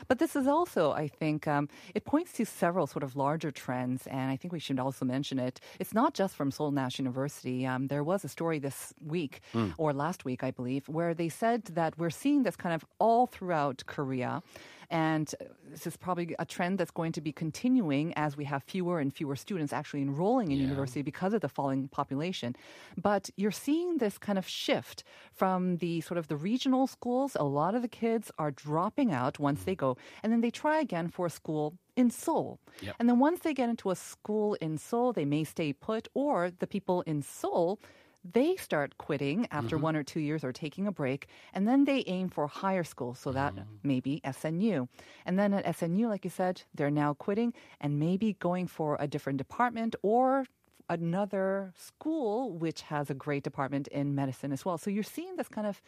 But 0.08 0.18
this 0.18 0.34
is 0.34 0.46
also, 0.46 0.92
I 0.92 1.08
think, 1.08 1.46
um, 1.46 1.68
it 1.94 2.06
points 2.06 2.32
to 2.34 2.46
several 2.46 2.86
sort 2.86 3.02
of 3.02 3.16
larger 3.16 3.50
trends, 3.50 4.06
and 4.06 4.30
I 4.30 4.36
think 4.36 4.52
we 4.52 4.60
should 4.60 4.78
also 4.78 5.04
mention 5.04 5.38
it. 5.38 5.60
It's 5.78 5.92
not 5.92 6.14
just 6.14 6.34
from 6.34 6.50
Seoul 6.50 6.70
National 6.70 7.04
University. 7.04 7.66
Um, 7.66 7.88
there 7.88 8.02
was 8.02 8.24
a 8.24 8.28
story 8.28 8.58
this 8.58 8.94
week, 9.04 9.42
or 9.76 9.92
last 9.92 10.24
week, 10.24 10.42
I 10.42 10.50
believe, 10.50 10.88
where 10.88 11.12
they 11.12 11.28
said 11.28 11.64
that 11.74 11.98
we're 11.98 12.08
seeing 12.08 12.29
this 12.38 12.56
kind 12.56 12.74
of 12.74 12.84
all 12.98 13.26
throughout 13.26 13.82
Korea. 13.86 14.42
And 14.90 15.32
this 15.70 15.86
is 15.86 15.96
probably 15.96 16.34
a 16.40 16.44
trend 16.44 16.78
that's 16.78 16.90
going 16.90 17.12
to 17.12 17.20
be 17.20 17.32
continuing 17.32 18.12
as 18.14 18.36
we 18.36 18.44
have 18.46 18.64
fewer 18.64 18.98
and 18.98 19.14
fewer 19.14 19.36
students 19.36 19.72
actually 19.72 20.02
enrolling 20.02 20.50
in 20.50 20.58
university 20.58 21.02
because 21.02 21.32
of 21.32 21.42
the 21.42 21.48
falling 21.48 21.86
population. 21.88 22.56
But 23.00 23.30
you're 23.36 23.52
seeing 23.52 23.98
this 23.98 24.18
kind 24.18 24.36
of 24.36 24.48
shift 24.48 25.04
from 25.32 25.76
the 25.76 26.00
sort 26.00 26.18
of 26.18 26.26
the 26.26 26.36
regional 26.36 26.88
schools. 26.88 27.36
A 27.38 27.44
lot 27.44 27.76
of 27.76 27.82
the 27.82 27.88
kids 27.88 28.32
are 28.36 28.50
dropping 28.50 29.12
out 29.12 29.38
once 29.38 29.62
they 29.62 29.74
mm. 29.74 29.84
go, 29.84 29.96
and 30.24 30.32
then 30.32 30.40
they 30.40 30.50
try 30.50 30.80
again 30.80 31.08
for 31.08 31.26
a 31.26 31.30
school 31.30 31.74
in 31.94 32.10
Seoul. 32.10 32.58
Yep. 32.82 32.96
And 32.98 33.08
then 33.08 33.20
once 33.20 33.40
they 33.40 33.54
get 33.54 33.68
into 33.68 33.90
a 33.90 33.96
school 33.96 34.54
in 34.54 34.76
Seoul, 34.76 35.12
they 35.12 35.24
may 35.24 35.44
stay 35.44 35.72
put, 35.72 36.08
or 36.14 36.50
the 36.58 36.66
people 36.66 37.02
in 37.02 37.22
Seoul 37.22 37.78
they 38.24 38.56
start 38.56 38.98
quitting 38.98 39.46
after 39.50 39.76
mm-hmm. 39.76 39.84
one 39.84 39.96
or 39.96 40.02
two 40.02 40.20
years 40.20 40.44
or 40.44 40.52
taking 40.52 40.86
a 40.86 40.92
break, 40.92 41.28
and 41.54 41.66
then 41.66 41.84
they 41.84 42.04
aim 42.06 42.28
for 42.28 42.46
higher 42.46 42.84
school. 42.84 43.14
So 43.14 43.32
that 43.32 43.54
mm. 43.54 43.64
may 43.82 44.00
be 44.00 44.20
SNU. 44.24 44.88
And 45.24 45.38
then 45.38 45.54
at 45.54 45.64
SNU, 45.64 46.08
like 46.08 46.24
you 46.24 46.30
said, 46.30 46.62
they're 46.74 46.90
now 46.90 47.14
quitting 47.14 47.54
and 47.80 47.98
maybe 47.98 48.34
going 48.34 48.66
for 48.66 48.96
a 49.00 49.08
different 49.08 49.38
department 49.38 49.96
or 50.02 50.44
another 50.88 51.72
school 51.76 52.50
which 52.50 52.82
has 52.82 53.10
a 53.10 53.14
great 53.14 53.44
department 53.44 53.86
in 53.88 54.14
medicine 54.14 54.52
as 54.52 54.64
well. 54.64 54.76
So 54.76 54.90
you're 54.90 55.04
seeing 55.04 55.36
this 55.36 55.48
kind 55.48 55.66
of 55.66 55.80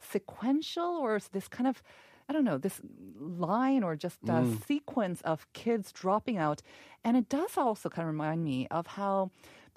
sequential 0.00 0.84
or 0.84 1.20
this 1.32 1.48
kind 1.48 1.68
of 1.68 1.82
I 2.28 2.34
don't 2.34 2.44
know, 2.44 2.58
this 2.58 2.82
line 3.18 3.82
or 3.82 3.96
just 3.96 4.18
a 4.24 4.32
mm. 4.32 4.66
sequence 4.66 5.22
of 5.22 5.50
kids 5.54 5.92
dropping 5.92 6.36
out. 6.36 6.60
And 7.02 7.16
it 7.16 7.30
does 7.30 7.56
also 7.56 7.88
kind 7.88 8.06
of 8.06 8.12
remind 8.12 8.44
me 8.44 8.68
of 8.70 8.86
how 8.86 9.30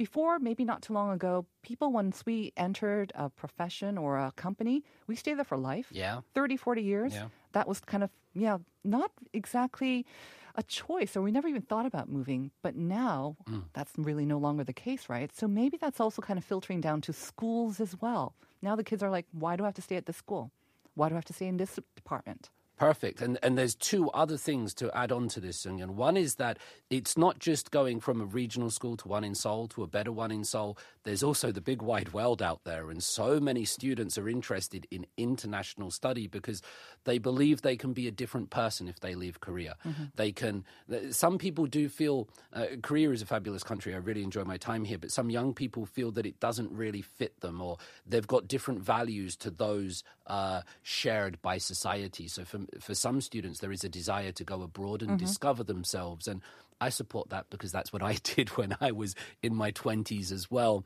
before, 0.05 0.39
maybe 0.39 0.65
not 0.65 0.81
too 0.81 0.93
long 0.93 1.11
ago, 1.11 1.45
people, 1.61 1.91
once 1.91 2.25
we 2.25 2.51
entered 2.57 3.11
a 3.13 3.29
profession 3.29 3.99
or 3.99 4.17
a 4.17 4.31
company, 4.35 4.83
we 5.05 5.15
stay 5.15 5.35
there 5.35 5.45
for 5.45 5.57
life. 5.57 5.89
Yeah. 5.91 6.21
30, 6.33 6.57
40 6.57 6.81
years. 6.81 7.13
Yeah. 7.13 7.27
That 7.51 7.67
was 7.67 7.79
kind 7.81 8.03
of, 8.03 8.09
yeah, 8.33 8.57
not 8.83 9.11
exactly 9.31 10.07
a 10.55 10.63
choice, 10.63 11.15
or 11.15 11.21
we 11.21 11.31
never 11.31 11.47
even 11.47 11.61
thought 11.61 11.85
about 11.85 12.09
moving. 12.09 12.49
But 12.63 12.75
now 12.75 13.37
mm. 13.47 13.63
that's 13.73 13.91
really 13.95 14.25
no 14.25 14.39
longer 14.39 14.63
the 14.63 14.73
case, 14.73 15.03
right? 15.07 15.29
So 15.39 15.47
maybe 15.47 15.77
that's 15.77 15.99
also 15.99 16.19
kind 16.19 16.39
of 16.39 16.45
filtering 16.45 16.81
down 16.81 17.01
to 17.01 17.13
schools 17.13 17.79
as 17.79 17.95
well. 18.01 18.33
Now 18.63 18.75
the 18.75 18.83
kids 18.83 19.03
are 19.03 19.11
like, 19.11 19.27
why 19.31 19.55
do 19.55 19.63
I 19.65 19.67
have 19.67 19.75
to 19.75 19.83
stay 19.83 19.97
at 19.97 20.07
this 20.07 20.17
school? 20.17 20.49
Why 20.95 21.09
do 21.09 21.13
I 21.13 21.19
have 21.21 21.25
to 21.25 21.33
stay 21.33 21.45
in 21.45 21.57
this 21.57 21.77
department? 21.95 22.49
Perfect. 22.81 23.21
And 23.21 23.37
and 23.43 23.59
there's 23.59 23.75
two 23.75 24.09
other 24.09 24.37
things 24.37 24.73
to 24.73 24.89
add 24.97 25.11
on 25.11 25.27
to 25.29 25.39
this, 25.39 25.63
Sungyun. 25.63 25.91
One 25.91 26.17
is 26.17 26.35
that 26.35 26.57
it's 26.89 27.15
not 27.15 27.37
just 27.37 27.69
going 27.69 27.99
from 27.99 28.19
a 28.19 28.25
regional 28.25 28.71
school 28.71 28.97
to 28.97 29.07
one 29.07 29.23
in 29.23 29.35
Seoul 29.35 29.67
to 29.67 29.83
a 29.83 29.87
better 29.87 30.11
one 30.11 30.31
in 30.31 30.43
Seoul. 30.43 30.79
There's 31.03 31.21
also 31.21 31.51
the 31.51 31.61
big 31.61 31.83
wide 31.83 32.11
world 32.11 32.41
out 32.41 32.63
there, 32.63 32.89
and 32.89 33.03
so 33.03 33.39
many 33.39 33.65
students 33.65 34.17
are 34.17 34.27
interested 34.27 34.87
in 34.89 35.05
international 35.15 35.91
study 35.91 36.25
because 36.25 36.63
they 37.03 37.19
believe 37.19 37.61
they 37.61 37.75
can 37.75 37.93
be 37.93 38.07
a 38.07 38.11
different 38.11 38.49
person 38.49 38.87
if 38.87 38.99
they 38.99 39.13
leave 39.13 39.39
Korea. 39.39 39.75
They 40.15 40.31
can. 40.31 40.65
Some 41.11 41.37
people 41.37 41.67
do 41.67 41.87
feel 41.87 42.29
uh, 42.51 42.65
Korea 42.81 43.11
is 43.11 43.21
a 43.21 43.27
fabulous 43.27 43.61
country. 43.61 43.93
I 43.93 43.97
really 43.97 44.23
enjoy 44.23 44.43
my 44.43 44.57
time 44.57 44.85
here, 44.85 44.97
but 44.97 45.11
some 45.11 45.29
young 45.29 45.53
people 45.53 45.85
feel 45.85 46.11
that 46.13 46.25
it 46.25 46.39
doesn't 46.39 46.71
really 46.71 47.03
fit 47.03 47.41
them, 47.41 47.61
or 47.61 47.77
they've 48.07 48.25
got 48.25 48.47
different 48.47 48.81
values 48.81 49.35
to 49.37 49.51
those 49.51 50.03
uh, 50.25 50.61
shared 50.81 51.39
by 51.43 51.59
society. 51.59 52.27
So 52.27 52.43
for 52.43 52.61
for 52.79 52.95
some 52.95 53.21
students, 53.21 53.59
there 53.59 53.71
is 53.71 53.83
a 53.83 53.89
desire 53.89 54.31
to 54.33 54.43
go 54.43 54.61
abroad 54.61 55.01
and 55.01 55.11
mm-hmm. 55.11 55.25
discover 55.25 55.63
themselves, 55.63 56.27
and 56.27 56.41
I 56.79 56.89
support 56.89 57.29
that 57.29 57.49
because 57.49 57.71
that's 57.71 57.93
what 57.93 58.03
I 58.03 58.13
did 58.23 58.49
when 58.49 58.75
I 58.81 58.91
was 58.91 59.15
in 59.41 59.55
my 59.55 59.71
twenties 59.71 60.31
as 60.31 60.49
well. 60.49 60.85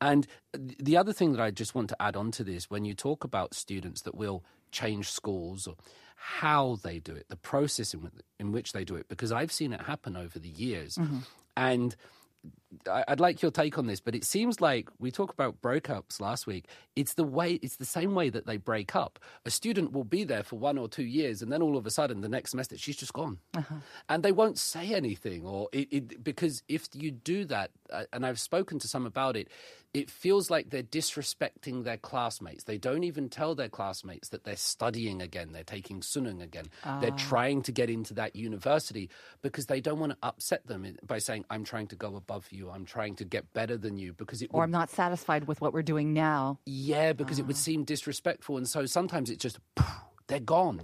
And 0.00 0.26
the 0.52 0.96
other 0.96 1.12
thing 1.12 1.32
that 1.32 1.42
I 1.42 1.50
just 1.50 1.74
want 1.74 1.90
to 1.90 2.02
add 2.02 2.16
on 2.16 2.30
to 2.32 2.44
this, 2.44 2.70
when 2.70 2.84
you 2.86 2.94
talk 2.94 3.22
about 3.22 3.54
students 3.54 4.02
that 4.02 4.14
will 4.14 4.42
change 4.72 5.10
schools 5.10 5.66
or 5.66 5.74
how 6.16 6.78
they 6.82 6.98
do 6.98 7.14
it, 7.14 7.26
the 7.28 7.36
process 7.36 7.92
in, 7.92 8.10
in 8.38 8.50
which 8.52 8.72
they 8.72 8.84
do 8.84 8.94
it, 8.94 9.08
because 9.08 9.30
I've 9.30 9.52
seen 9.52 9.72
it 9.74 9.82
happen 9.82 10.16
over 10.16 10.38
the 10.38 10.48
years. 10.48 10.96
Mm-hmm. 10.96 11.18
And 11.56 11.96
I- 11.96 12.48
I'd 12.88 13.20
like 13.20 13.42
your 13.42 13.50
take 13.50 13.78
on 13.78 13.86
this, 13.86 14.00
but 14.00 14.14
it 14.14 14.24
seems 14.24 14.60
like 14.60 14.88
we 14.98 15.10
talked 15.10 15.34
about 15.34 15.60
breakups 15.60 16.20
last 16.20 16.46
week. 16.46 16.66
It's 16.94 17.14
the 17.14 17.24
way, 17.24 17.54
it's 17.62 17.76
the 17.76 17.84
same 17.84 18.14
way 18.14 18.30
that 18.30 18.46
they 18.46 18.56
break 18.56 18.94
up. 18.94 19.18
A 19.44 19.50
student 19.50 19.92
will 19.92 20.04
be 20.04 20.24
there 20.24 20.42
for 20.42 20.58
one 20.58 20.78
or 20.78 20.88
two 20.88 21.04
years, 21.04 21.42
and 21.42 21.52
then 21.52 21.62
all 21.62 21.76
of 21.76 21.86
a 21.86 21.90
sudden, 21.90 22.20
the 22.20 22.28
next 22.28 22.52
semester, 22.52 22.78
she's 22.78 22.96
just 22.96 23.12
gone, 23.12 23.38
uh-huh. 23.56 23.76
and 24.08 24.22
they 24.22 24.32
won't 24.32 24.58
say 24.58 24.94
anything, 24.94 25.44
or 25.44 25.68
it, 25.72 25.88
it 25.90 26.24
because 26.24 26.62
if 26.68 26.88
you 26.92 27.10
do 27.10 27.44
that, 27.46 27.70
uh, 27.90 28.04
and 28.12 28.24
I've 28.24 28.40
spoken 28.40 28.78
to 28.78 28.88
some 28.88 29.06
about 29.06 29.36
it, 29.36 29.48
it 29.92 30.08
feels 30.08 30.50
like 30.50 30.70
they're 30.70 30.82
disrespecting 30.82 31.82
their 31.82 31.96
classmates. 31.96 32.64
They 32.64 32.78
don't 32.78 33.02
even 33.02 33.28
tell 33.28 33.54
their 33.54 33.68
classmates 33.68 34.28
that 34.28 34.44
they're 34.44 34.56
studying 34.56 35.20
again, 35.20 35.50
they're 35.52 35.64
taking 35.64 36.00
sunung 36.00 36.40
again, 36.40 36.66
they're 37.00 37.10
ah. 37.12 37.16
trying 37.18 37.62
to 37.62 37.72
get 37.72 37.90
into 37.90 38.14
that 38.14 38.36
university 38.36 39.10
because 39.42 39.66
they 39.66 39.80
don't 39.80 39.98
want 39.98 40.12
to 40.12 40.18
upset 40.22 40.66
them 40.66 40.84
eh, 40.84 40.92
by 41.04 41.18
saying, 41.18 41.44
"I'm 41.50 41.64
trying 41.64 41.88
to 41.88 41.96
go 41.96 42.14
above 42.14 42.46
you, 42.52 42.59
I'm 42.68 42.84
trying 42.84 43.14
to 43.16 43.24
get 43.24 43.50
better 43.54 43.76
than 43.78 43.96
you," 43.96 44.12
because 44.12 44.42
it 44.42 44.50
Or 44.52 44.64
I'm 44.64 44.70
not 44.72 44.90
satisfied 44.90 45.46
with 45.46 45.60
what 45.60 45.72
we're 45.72 45.82
doing 45.82 46.12
now. 46.12 46.58
yeah, 46.66 47.12
because 47.12 47.38
it 47.38 47.46
would 47.46 47.56
Ah. 47.56 47.60
seem 47.60 47.84
disrespectful. 47.84 48.56
And 48.58 48.68
so 48.68 48.84
sometimes 48.86 49.30
it's 49.30 49.40
just 49.40 49.58
poof, 49.76 49.86
they're 50.30 50.40
gone. 50.40 50.80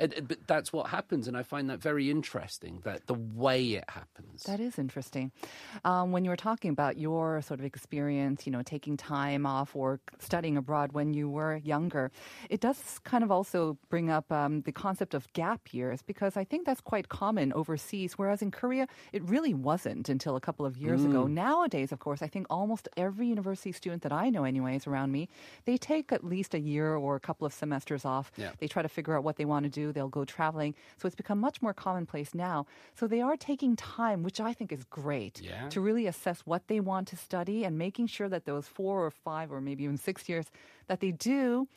and, 0.00 0.12
and- 0.18 0.26
but 0.28 0.38
that's 0.48 0.72
what 0.72 0.88
happens, 0.88 1.28
and 1.28 1.36
I 1.36 1.42
find 1.44 1.70
that 1.70 1.80
very 1.80 2.10
interesting. 2.10 2.80
That 2.84 3.06
the 3.06 3.14
way 3.14 3.62
it 3.80 3.84
happens. 3.88 4.42
That 4.44 4.58
is 4.60 4.78
interesting. 4.78 5.30
Um, 5.84 6.10
when 6.12 6.24
you 6.24 6.30
were 6.30 6.36
talking 6.50 6.70
about 6.70 6.98
your 6.98 7.40
sort 7.42 7.60
of 7.60 7.66
experience, 7.66 8.46
you 8.46 8.52
know, 8.52 8.62
taking 8.62 8.96
time 8.96 9.46
off 9.46 9.76
or 9.76 10.00
studying 10.18 10.56
abroad 10.56 10.92
when 10.92 11.14
you 11.14 11.28
were 11.28 11.56
younger, 11.58 12.10
it 12.50 12.60
does 12.60 12.98
kind 13.04 13.22
of 13.22 13.30
also 13.30 13.78
bring 13.88 14.10
up 14.10 14.30
um, 14.32 14.62
the 14.62 14.72
concept 14.72 15.14
of 15.14 15.32
gap 15.34 15.72
years 15.72 16.02
because 16.02 16.36
I 16.36 16.44
think 16.44 16.66
that's 16.66 16.80
quite 16.80 17.08
common 17.08 17.52
overseas, 17.52 18.14
whereas 18.14 18.42
in 18.42 18.50
Korea, 18.50 18.86
it 19.12 19.22
really 19.24 19.54
wasn't 19.54 20.08
until 20.08 20.34
a 20.36 20.40
couple 20.40 20.66
of 20.66 20.76
years 20.76 21.02
Mm. 21.02 21.10
ago. 21.10 21.26
Nowadays, 21.26 21.92
of 21.92 21.98
course, 21.98 22.22
I 22.22 22.26
think 22.28 22.46
almost 22.48 22.88
every 22.96 23.26
university 23.26 23.72
student 23.72 24.02
that 24.02 24.12
I 24.12 24.30
know, 24.30 24.44
anyways, 24.44 24.86
around 24.86 25.12
me, 25.12 25.28
they 25.66 25.76
take 25.76 26.10
at 26.12 26.24
least 26.24 26.54
a 26.54 26.58
year 26.58 26.96
or 26.96 27.16
a 27.16 27.20
couple 27.20 27.46
of 27.46 27.52
semesters 27.52 28.04
off. 28.04 28.32
Yeah. 28.36 28.52
They 28.58 28.66
try 28.68 28.82
to 28.86 28.94
figure 28.94 29.16
out 29.16 29.24
what 29.24 29.36
they 29.36 29.44
want 29.44 29.64
to 29.64 29.70
do. 29.70 29.92
They'll 29.92 30.08
go 30.08 30.24
traveling. 30.24 30.74
So 30.98 31.06
it's 31.06 31.16
become 31.16 31.40
much 31.40 31.60
more 31.60 31.74
commonplace 31.74 32.34
now. 32.34 32.66
So 32.98 33.06
they 33.06 33.20
are 33.20 33.36
taking 33.36 33.76
time, 33.76 34.22
which 34.22 34.40
I 34.40 34.52
think 34.52 34.70
is 34.72 34.84
great, 34.84 35.40
Yeah. 35.42 35.68
to 35.70 35.80
really 35.80 36.06
assess 36.06 36.40
what 36.50 36.62
they 36.68 36.80
want 36.80 37.08
to 37.08 37.16
study 37.16 37.64
and 37.64 37.76
making 37.76 38.06
sure 38.08 38.28
that 38.28 38.44
those 38.44 38.66
four 38.68 39.04
or 39.04 39.10
five 39.10 39.50
or 39.52 39.60
maybe 39.60 39.84
even 39.84 39.96
six 39.98 40.28
years 40.28 40.46
that 40.88 41.00
they 41.00 41.12
do, 41.12 41.68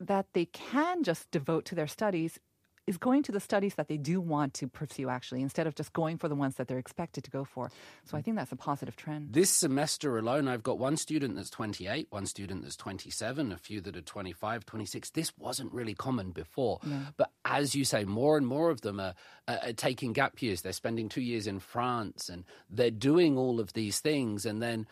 that 0.00 0.26
they 0.32 0.46
can 0.46 1.02
just 1.02 1.30
devote 1.30 1.64
to 1.66 1.74
their 1.74 1.86
studies. 1.86 2.38
Is 2.86 2.98
going 2.98 3.22
to 3.24 3.32
the 3.32 3.40
studies 3.40 3.76
that 3.76 3.88
they 3.88 3.96
do 3.96 4.20
want 4.20 4.54
to 4.54 4.68
pursue 4.68 5.08
actually, 5.08 5.40
instead 5.40 5.66
of 5.66 5.74
just 5.74 5.92
going 5.92 6.18
for 6.18 6.28
the 6.28 6.34
ones 6.34 6.56
that 6.56 6.68
they're 6.68 6.78
expected 6.78 7.24
to 7.24 7.30
go 7.30 7.44
for. 7.44 7.70
So 8.04 8.16
I 8.16 8.20
mm. 8.20 8.24
think 8.24 8.36
that's 8.36 8.52
a 8.52 8.56
positive 8.56 8.94
trend. 8.94 9.32
This 9.32 9.50
semester 9.50 10.18
alone, 10.18 10.48
I've 10.48 10.62
got 10.62 10.78
one 10.78 10.96
student 10.96 11.36
that's 11.36 11.50
28, 11.50 12.08
one 12.10 12.26
student 12.26 12.62
that's 12.62 12.76
27, 12.76 13.52
a 13.52 13.56
few 13.56 13.80
that 13.80 13.96
are 13.96 14.02
25, 14.02 14.66
26. 14.66 15.10
This 15.10 15.32
wasn't 15.38 15.72
really 15.72 15.94
common 15.94 16.30
before. 16.32 16.80
But 17.16 17.30
as 17.44 17.74
you 17.74 17.84
say, 17.84 18.04
more 18.04 18.36
and 18.36 18.46
more 18.46 18.70
of 18.70 18.82
them 18.82 19.00
are, 19.00 19.14
are, 19.48 19.58
are 19.62 19.72
taking 19.72 20.12
gap 20.12 20.40
years. 20.42 20.62
They're 20.62 20.72
spending 20.72 21.08
two 21.08 21.22
years 21.22 21.46
in 21.46 21.60
France 21.60 22.28
and 22.28 22.44
they're 22.70 22.90
doing 22.90 23.38
all 23.38 23.60
of 23.60 23.72
these 23.72 24.00
things. 24.00 24.46
And 24.46 24.62
then 24.62 24.86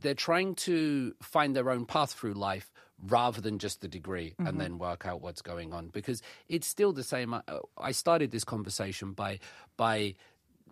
they're 0.00 0.14
trying 0.14 0.54
to 0.54 1.14
find 1.22 1.54
their 1.54 1.70
own 1.70 1.86
path 1.86 2.12
through 2.12 2.34
life 2.34 2.72
rather 3.02 3.40
than 3.40 3.58
just 3.58 3.80
the 3.80 3.88
degree 3.88 4.34
and 4.38 4.48
mm-hmm. 4.48 4.58
then 4.58 4.78
work 4.78 5.06
out 5.06 5.20
what's 5.20 5.42
going 5.42 5.72
on. 5.72 5.88
Because 5.88 6.22
it's 6.48 6.66
still 6.66 6.92
the 6.92 7.04
same 7.04 7.34
I, 7.34 7.42
I 7.78 7.92
started 7.92 8.30
this 8.30 8.44
conversation 8.44 9.12
by 9.12 9.38
by 9.76 10.14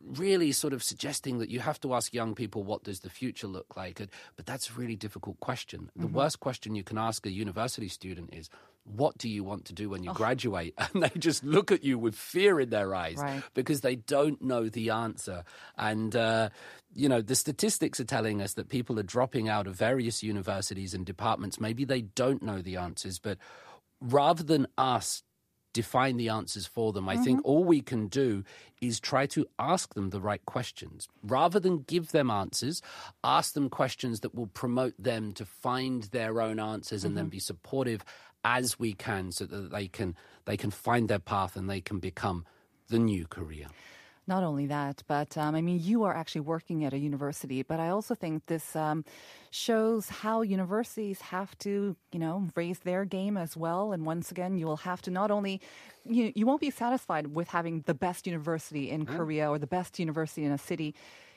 really 0.05 0.53
sort 0.53 0.73
of 0.73 0.83
suggesting 0.83 1.39
that 1.39 1.49
you 1.49 1.61
have 1.61 1.81
to 1.81 1.95
ask 1.95 2.13
young 2.13 2.35
people 2.35 2.63
what 2.63 2.85
does 2.85 3.01
the 3.01 3.11
future 3.11 3.47
look 3.47 3.77
like? 3.77 4.01
But 4.37 4.47
that's 4.47 4.71
a 4.71 4.73
really 4.75 4.97
difficult 4.97 5.41
question. 5.41 5.91
The 5.97 6.07
mm-hmm. 6.07 6.17
worst 6.17 6.41
question 6.41 6.75
you 6.75 6.85
can 6.85 6.99
ask 6.99 7.25
a 7.27 7.31
university 7.31 7.89
student 7.89 8.35
is 8.35 8.51
what 8.85 9.17
do 9.19 9.29
you 9.29 9.43
want 9.43 9.65
to 9.65 9.73
do 9.73 9.89
when 9.89 10.03
you 10.05 10.13
graduate 10.13 10.75
and 10.79 11.03
they 11.03 11.11
just 11.19 11.43
look 11.43 11.73
at 11.73 11.83
you 11.83 11.99
with 11.99 12.15
fear 12.15 12.61
in 12.61 12.71
their 12.71 12.95
eyes 12.95 13.17
Right. 13.19 13.43
because 13.55 13.81
they 13.81 13.97
don't 13.97 14.43
know 14.43 14.69
the 14.69 14.91
answer 14.91 15.43
and 15.77 16.15
uh, 16.15 16.51
you 16.95 17.09
know 17.09 17.23
the 17.23 17.35
statistics 17.35 17.99
are 17.99 18.05
telling 18.05 18.43
us 18.43 18.55
that 18.55 18.69
people 18.69 18.99
are 18.99 19.03
dropping 19.05 19.49
out 19.49 19.67
of 19.67 19.75
various 19.75 20.23
universities 20.23 20.93
and 20.95 21.07
departments 21.07 21.59
maybe 21.59 21.85
they 21.85 22.03
don't 22.03 22.43
know 22.43 22.61
the 22.61 22.77
answers 22.77 23.19
but 23.19 23.39
rather 24.01 24.43
than 24.43 24.67
us 24.77 25.23
define 25.73 26.17
the 26.19 26.29
answers 26.29 26.67
for 26.67 26.93
them. 26.93 27.09
I 27.09 27.17
think 27.17 27.41
all 27.43 27.65
we 27.65 27.81
can 27.81 28.07
do 28.07 28.45
is 28.81 29.01
try 29.01 29.27
to 29.27 29.45
ask 29.59 29.93
them 29.95 30.11
the 30.11 30.21
right 30.21 30.45
questions. 30.45 31.09
Rather 31.25 31.59
than 31.59 31.83
give 31.83 32.13
them 32.13 32.31
answers, 32.31 32.81
ask 33.25 33.55
them 33.55 33.69
questions 33.69 34.21
that 34.21 34.37
will 34.37 34.47
promote 34.47 34.95
them 34.97 35.33
to 35.33 35.45
find 35.45 36.05
their 36.05 36.41
own 36.41 36.61
answers 36.61 37.03
and 37.03 37.17
then 37.17 37.27
be 37.29 37.41
supportive 37.41 38.05
as 38.45 38.79
we 38.79 38.93
can 38.93 39.33
so 39.33 39.47
that 39.47 39.71
they 39.71 39.89
can 39.89 40.15
they 40.45 40.57
can 40.57 40.71
find 40.71 41.09
their 41.09 41.19
path 41.19 41.57
and 41.57 41.69
they 41.69 41.81
can 41.81 41.99
become 41.99 42.45
the 42.89 42.99
new 42.99 43.27
career. 43.27 43.67
Not 44.27 44.43
only 44.43 44.67
that, 44.67 45.03
but 45.07 45.37
um, 45.37 45.55
I 45.55 45.61
mean, 45.61 45.81
you 45.83 46.05
are 46.05 46.17
actually 46.17 46.41
working 46.43 46.85
at 46.85 46.95
a 46.95 46.99
university, 46.99 47.63
but 47.63 47.79
I 47.79 47.91
also 47.91 48.15
think 48.15 48.47
this 48.47 48.75
um, 48.75 49.05
shows 49.51 50.09
how 50.09 50.41
universities 50.41 51.21
have 51.21 51.57
to, 51.59 51.95
you 52.11 52.19
know, 52.19 52.49
raise 52.57 52.79
their 52.79 53.05
game 53.05 53.37
as 53.37 53.55
well. 53.55 53.93
And 53.93 54.07
once 54.07 54.31
again, 54.31 54.57
you 54.57 54.67
will 54.67 54.79
have 54.79 55.03
to 55.03 55.11
not 55.11 55.31
only, 55.31 55.61
you, 56.07 56.33
you 56.35 56.47
won't 56.47 56.63
be 56.63 56.71
satisfied 56.71 57.35
with 57.35 57.49
having 57.49 57.83
the 57.83 57.93
best 57.93 58.27
university 58.27 58.91
in 58.91 59.05
Korea 59.05 59.51
or 59.51 59.59
the 59.59 59.67
best 59.67 59.99
university 59.99 60.45
in 60.45 60.53
a 60.53 60.59
city. 60.59 60.95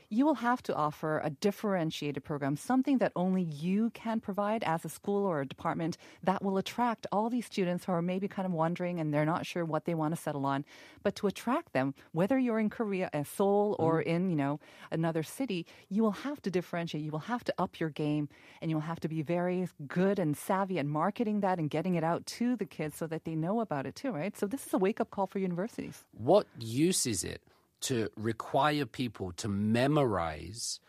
You 0.10 0.26
will 0.26 0.36
have 0.36 0.64
to 0.64 0.74
offer 0.74 1.20
a 1.22 1.30
differentiated 1.30 2.24
program, 2.24 2.56
something 2.56 3.00
that 3.00 3.12
only 3.18 3.42
you 3.42 3.90
can 3.90 4.22
provide 4.22 4.64
as 4.64 4.86
a 4.86 4.90
school 4.90 5.26
or 5.26 5.42
a 5.42 5.46
department 5.46 5.98
that 6.24 6.42
will 6.42 6.58
attract 6.58 7.06
all 7.12 7.30
these 7.30 7.46
students 7.46 7.84
who 7.84 7.92
are 7.92 8.02
maybe 8.02 8.30
kind 8.30 8.46
of 8.46 8.54
wondering 8.54 9.02
and 9.02 9.14
they're 9.14 9.26
not 9.26 9.46
sure 9.46 9.66
what 9.66 9.84
they 9.84 9.94
want 9.94 10.16
to 10.16 10.22
settle 10.22 10.46
on. 10.46 10.64
But 11.04 11.18
to 11.18 11.28
attract 11.28 11.74
them, 11.74 11.94
whether 12.14 12.40
you're 12.40 12.58
in 12.58 12.70
Korea, 12.70 13.10
uh, 13.14 13.26
Seoul, 13.26 13.76
or 13.80 14.02
in, 14.02 14.30
you 14.30 14.38
know, 14.38 14.62
another 14.92 15.24
city, 15.24 15.66
you 15.90 16.04
will 16.04 16.12
have 16.24 16.42
to 16.44 16.50
differentiate. 16.50 17.04
You 17.04 17.12
will 17.12 17.28
have 17.28 17.44
to 17.44 17.54
up 17.58 17.78
your 17.78 17.90
game 17.90 18.30
and 18.62 18.72
you'll 18.72 18.80
have 18.80 19.02
to 19.02 19.10
be 19.10 19.24
very 19.24 19.68
good 19.90 20.20
and 20.20 20.38
savvy 20.38 20.80
at 20.80 20.86
marketing 20.86 21.42
that 21.42 21.60
and 21.60 21.70
getting 21.70 21.96
it 21.96 22.06
out 22.06 22.26
to 22.38 22.56
the 22.56 22.66
kids 22.66 22.96
so 22.96 23.08
that 23.08 23.26
they 23.26 23.36
know 23.36 23.60
about 23.60 23.86
it 23.86 23.96
too, 23.96 24.12
right? 24.12 24.38
So 24.38 24.48
this 24.48 24.66
is 24.66 24.74
a 24.74 24.78
wake 24.78 25.02
up 25.02 25.12
call 25.12 25.28
for 25.28 25.40
universities. 25.40 26.06
What 26.18 26.48
use 26.58 27.06
is 27.06 27.26
it 27.26 27.42
to 27.82 28.10
require 28.16 28.86
people 28.86 29.32
to 29.34 29.48
memorize 29.48 30.80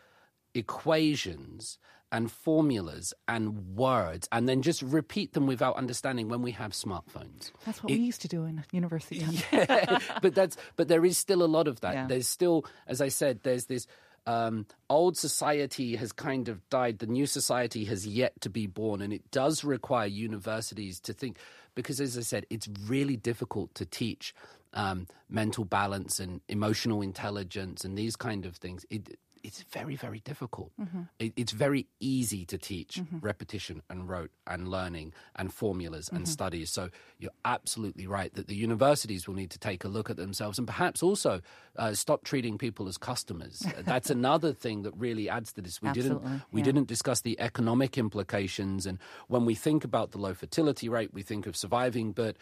equations 0.53 1.77
and 2.11 2.31
formulas 2.31 3.13
and 3.27 3.75
words 3.75 4.27
and 4.31 4.49
then 4.49 4.61
just 4.61 4.81
repeat 4.81 5.33
them 5.33 5.45
without 5.45 5.75
understanding 5.75 6.27
when 6.27 6.41
we 6.41 6.51
have 6.51 6.71
smartphones? 6.71 7.51
That's 7.65 7.83
what 7.83 7.91
we 7.91 7.97
used 7.97 8.21
to 8.21 8.27
do 8.27 8.45
in 8.45 8.63
university. 8.71 9.17
yeah, 9.51 9.99
but 10.21 10.33
that's 10.33 10.57
but 10.75 10.87
there 10.87 11.05
is 11.05 11.17
still 11.17 11.43
a 11.43 11.45
lot 11.45 11.67
of 11.67 11.81
that. 11.81 11.93
Yeah. 11.93 12.07
There's 12.07 12.27
still, 12.27 12.65
as 12.87 13.01
I 13.01 13.09
said, 13.09 13.41
there's 13.43 13.65
this 13.65 13.87
um, 14.25 14.65
old 14.89 15.17
society 15.17 15.95
has 15.95 16.11
kind 16.11 16.49
of 16.49 16.67
died. 16.69 16.99
The 16.99 17.07
new 17.07 17.25
society 17.25 17.85
has 17.85 18.05
yet 18.05 18.39
to 18.41 18.49
be 18.49 18.67
born, 18.67 19.01
and 19.01 19.13
it 19.13 19.31
does 19.31 19.63
require 19.63 20.07
universities 20.07 20.99
to 21.01 21.13
think. 21.13 21.37
Because, 21.75 22.01
as 22.01 22.17
I 22.17 22.21
said, 22.21 22.45
it's 22.49 22.67
really 22.87 23.15
difficult 23.15 23.73
to 23.75 23.85
teach 23.85 24.35
um, 24.73 25.07
mental 25.29 25.65
balance 25.65 26.19
and 26.19 26.41
emotional 26.47 27.01
intelligence 27.01 27.83
and 27.83 27.97
these 27.97 28.15
kind 28.15 28.45
of 28.45 28.57
things. 28.57 28.85
It, 28.89 29.17
it's 29.43 29.63
very, 29.63 29.95
very 29.95 30.19
difficult. 30.19 30.71
It, 31.19 31.33
it's 31.35 31.51
very 31.51 31.87
easy 31.99 32.45
to 32.45 32.57
teach 32.57 33.01
repetition 33.21 33.81
and 33.89 34.09
rote 34.09 34.31
and 34.47 34.67
learning 34.67 35.13
and 35.35 35.53
formulas 35.53 36.09
and 36.11 36.27
studies. 36.27 36.69
So 36.69 36.89
you're 37.19 37.31
absolutely 37.45 38.07
right 38.07 38.33
that 38.33 38.47
the 38.47 38.55
universities 38.55 39.27
will 39.27 39.35
need 39.35 39.49
to 39.51 39.59
take 39.59 39.83
a 39.83 39.87
look 39.87 40.09
at 40.09 40.17
themselves 40.17 40.57
and 40.57 40.67
perhaps 40.67 41.01
also 41.01 41.41
uh, 41.77 41.93
stop 41.93 42.23
treating 42.23 42.57
people 42.57 42.87
as 42.87 42.97
customers. 42.97 43.65
That's 43.79 44.09
another 44.09 44.53
thing 44.53 44.83
that 44.83 44.93
really 44.97 45.29
adds 45.29 45.53
to 45.53 45.61
this. 45.61 45.81
We 45.81 45.89
Absolutely, 45.89 46.27
didn't 46.27 46.41
we 46.51 46.61
yeah. 46.61 46.65
didn't 46.65 46.87
discuss 46.87 47.21
the 47.21 47.39
economic 47.39 47.97
implications, 47.97 48.85
and 48.85 48.99
when 49.27 49.45
we 49.45 49.55
think 49.55 49.83
about 49.83 50.11
the 50.11 50.17
low 50.17 50.33
fertility 50.33 50.89
rate, 50.89 51.13
we 51.13 51.21
think 51.21 51.47
of 51.47 51.55
surviving, 51.55 52.11
but 52.11 52.35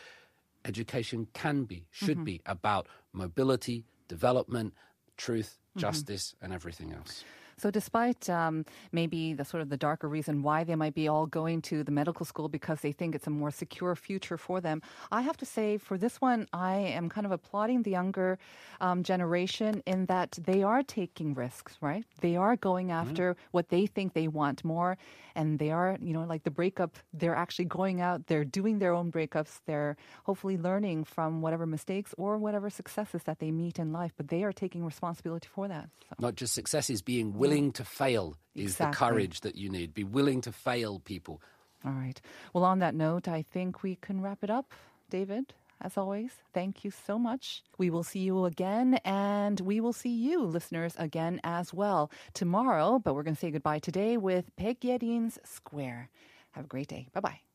education 0.67 1.27
can 1.33 1.63
be, 1.63 1.87
should 1.91 2.17
mm-hmm. 2.17 2.23
be 2.23 2.41
about 2.45 2.87
mobility, 3.13 3.85
development, 4.07 4.73
truth, 5.15 5.57
mm-hmm. 5.71 5.79
justice, 5.79 6.35
and 6.41 6.53
everything 6.53 6.93
else. 6.93 7.23
So, 7.59 7.71
despite 7.71 8.29
um, 8.29 8.65
maybe 8.91 9.33
the 9.33 9.43
sort 9.43 9.61
of 9.61 9.69
the 9.69 9.77
darker 9.77 10.07
reason 10.07 10.43
why 10.43 10.63
they 10.63 10.75
might 10.75 10.93
be 10.93 11.07
all 11.07 11.25
going 11.25 11.63
to 11.63 11.83
the 11.83 11.91
medical 11.91 12.23
school 12.23 12.49
because 12.49 12.81
they 12.81 12.91
think 12.91 13.15
it's 13.15 13.25
a 13.25 13.31
more 13.31 13.49
secure 13.49 13.95
future 13.95 14.37
for 14.37 14.61
them, 14.61 14.83
I 15.11 15.21
have 15.21 15.37
to 15.37 15.45
say 15.45 15.79
for 15.79 15.97
this 15.97 16.21
one, 16.21 16.47
I 16.53 16.75
am 16.75 17.09
kind 17.09 17.25
of 17.25 17.31
applauding 17.31 17.81
the 17.81 17.89
younger 17.89 18.37
um, 18.79 19.01
generation 19.01 19.81
in 19.87 20.05
that 20.05 20.37
they 20.45 20.61
are 20.61 20.83
taking 20.83 21.33
risks, 21.33 21.77
right? 21.81 22.05
They 22.21 22.35
are 22.35 22.55
going 22.55 22.91
after 22.91 23.35
what 23.51 23.69
they 23.69 23.87
think 23.87 24.13
they 24.13 24.27
want 24.27 24.63
more, 24.63 24.97
and 25.35 25.57
they 25.57 25.71
are, 25.71 25.97
you 25.99 26.13
know, 26.13 26.25
like 26.25 26.43
the 26.43 26.51
breakup. 26.51 26.95
They're 27.11 27.35
actually 27.35 27.65
going 27.65 28.01
out. 28.01 28.27
They're 28.27 28.45
doing 28.45 28.77
their 28.77 28.93
own 28.93 29.11
breakups. 29.11 29.61
They're 29.65 29.97
hopefully 30.25 30.57
learning 30.57 31.05
from 31.05 31.41
whatever 31.41 31.65
mistakes 31.65 32.13
or 32.19 32.37
whatever 32.37 32.69
successes 32.69 33.23
that 33.23 33.39
they 33.39 33.49
meet 33.49 33.79
in 33.79 33.91
life. 33.91 34.13
But 34.15 34.27
they 34.27 34.43
are 34.43 34.51
taking 34.51 34.85
responsibility 34.85 35.47
for 35.51 35.67
that. 35.67 35.89
So. 36.09 36.15
Not 36.19 36.35
just 36.35 36.53
success 36.53 36.89
is 36.89 37.01
being 37.01 37.33
willing 37.33 37.46
to 37.73 37.83
fail 37.83 38.37
is 38.55 38.77
the 38.77 38.87
courage 38.87 39.41
that 39.41 39.55
you 39.55 39.69
need. 39.69 39.93
Be 39.93 40.03
willing 40.03 40.41
to 40.41 40.51
fail 40.51 40.99
people. 40.99 41.41
All 41.85 41.91
right. 41.91 42.19
Well, 42.53 42.63
on 42.63 42.79
that 42.79 42.95
note, 42.95 43.27
I 43.27 43.43
think 43.43 43.83
we 43.83 43.95
can 43.95 44.21
wrap 44.21 44.43
it 44.43 44.49
up. 44.49 44.73
David, 45.09 45.53
as 45.81 45.97
always, 45.97 46.31
thank 46.53 46.83
you 46.83 46.91
so 46.91 47.17
much. 47.19 47.63
We 47.77 47.89
will 47.89 48.03
see 48.03 48.19
you 48.19 48.45
again, 48.45 48.99
and 49.05 49.59
we 49.61 49.79
will 49.79 49.93
see 49.93 50.09
you, 50.09 50.41
listeners, 50.43 50.95
again 50.97 51.39
as 51.43 51.73
well 51.73 52.11
tomorrow. 52.33 52.99
But 52.99 53.15
we're 53.15 53.23
going 53.23 53.35
to 53.35 53.39
say 53.39 53.51
goodbye 53.51 53.79
today 53.79 54.17
with 54.17 54.55
Baek 54.57 54.83
Yerin's 54.83 55.39
Square. 55.43 56.09
Have 56.51 56.65
a 56.65 56.67
great 56.67 56.87
day. 56.87 57.07
Bye 57.13 57.21
bye. 57.21 57.46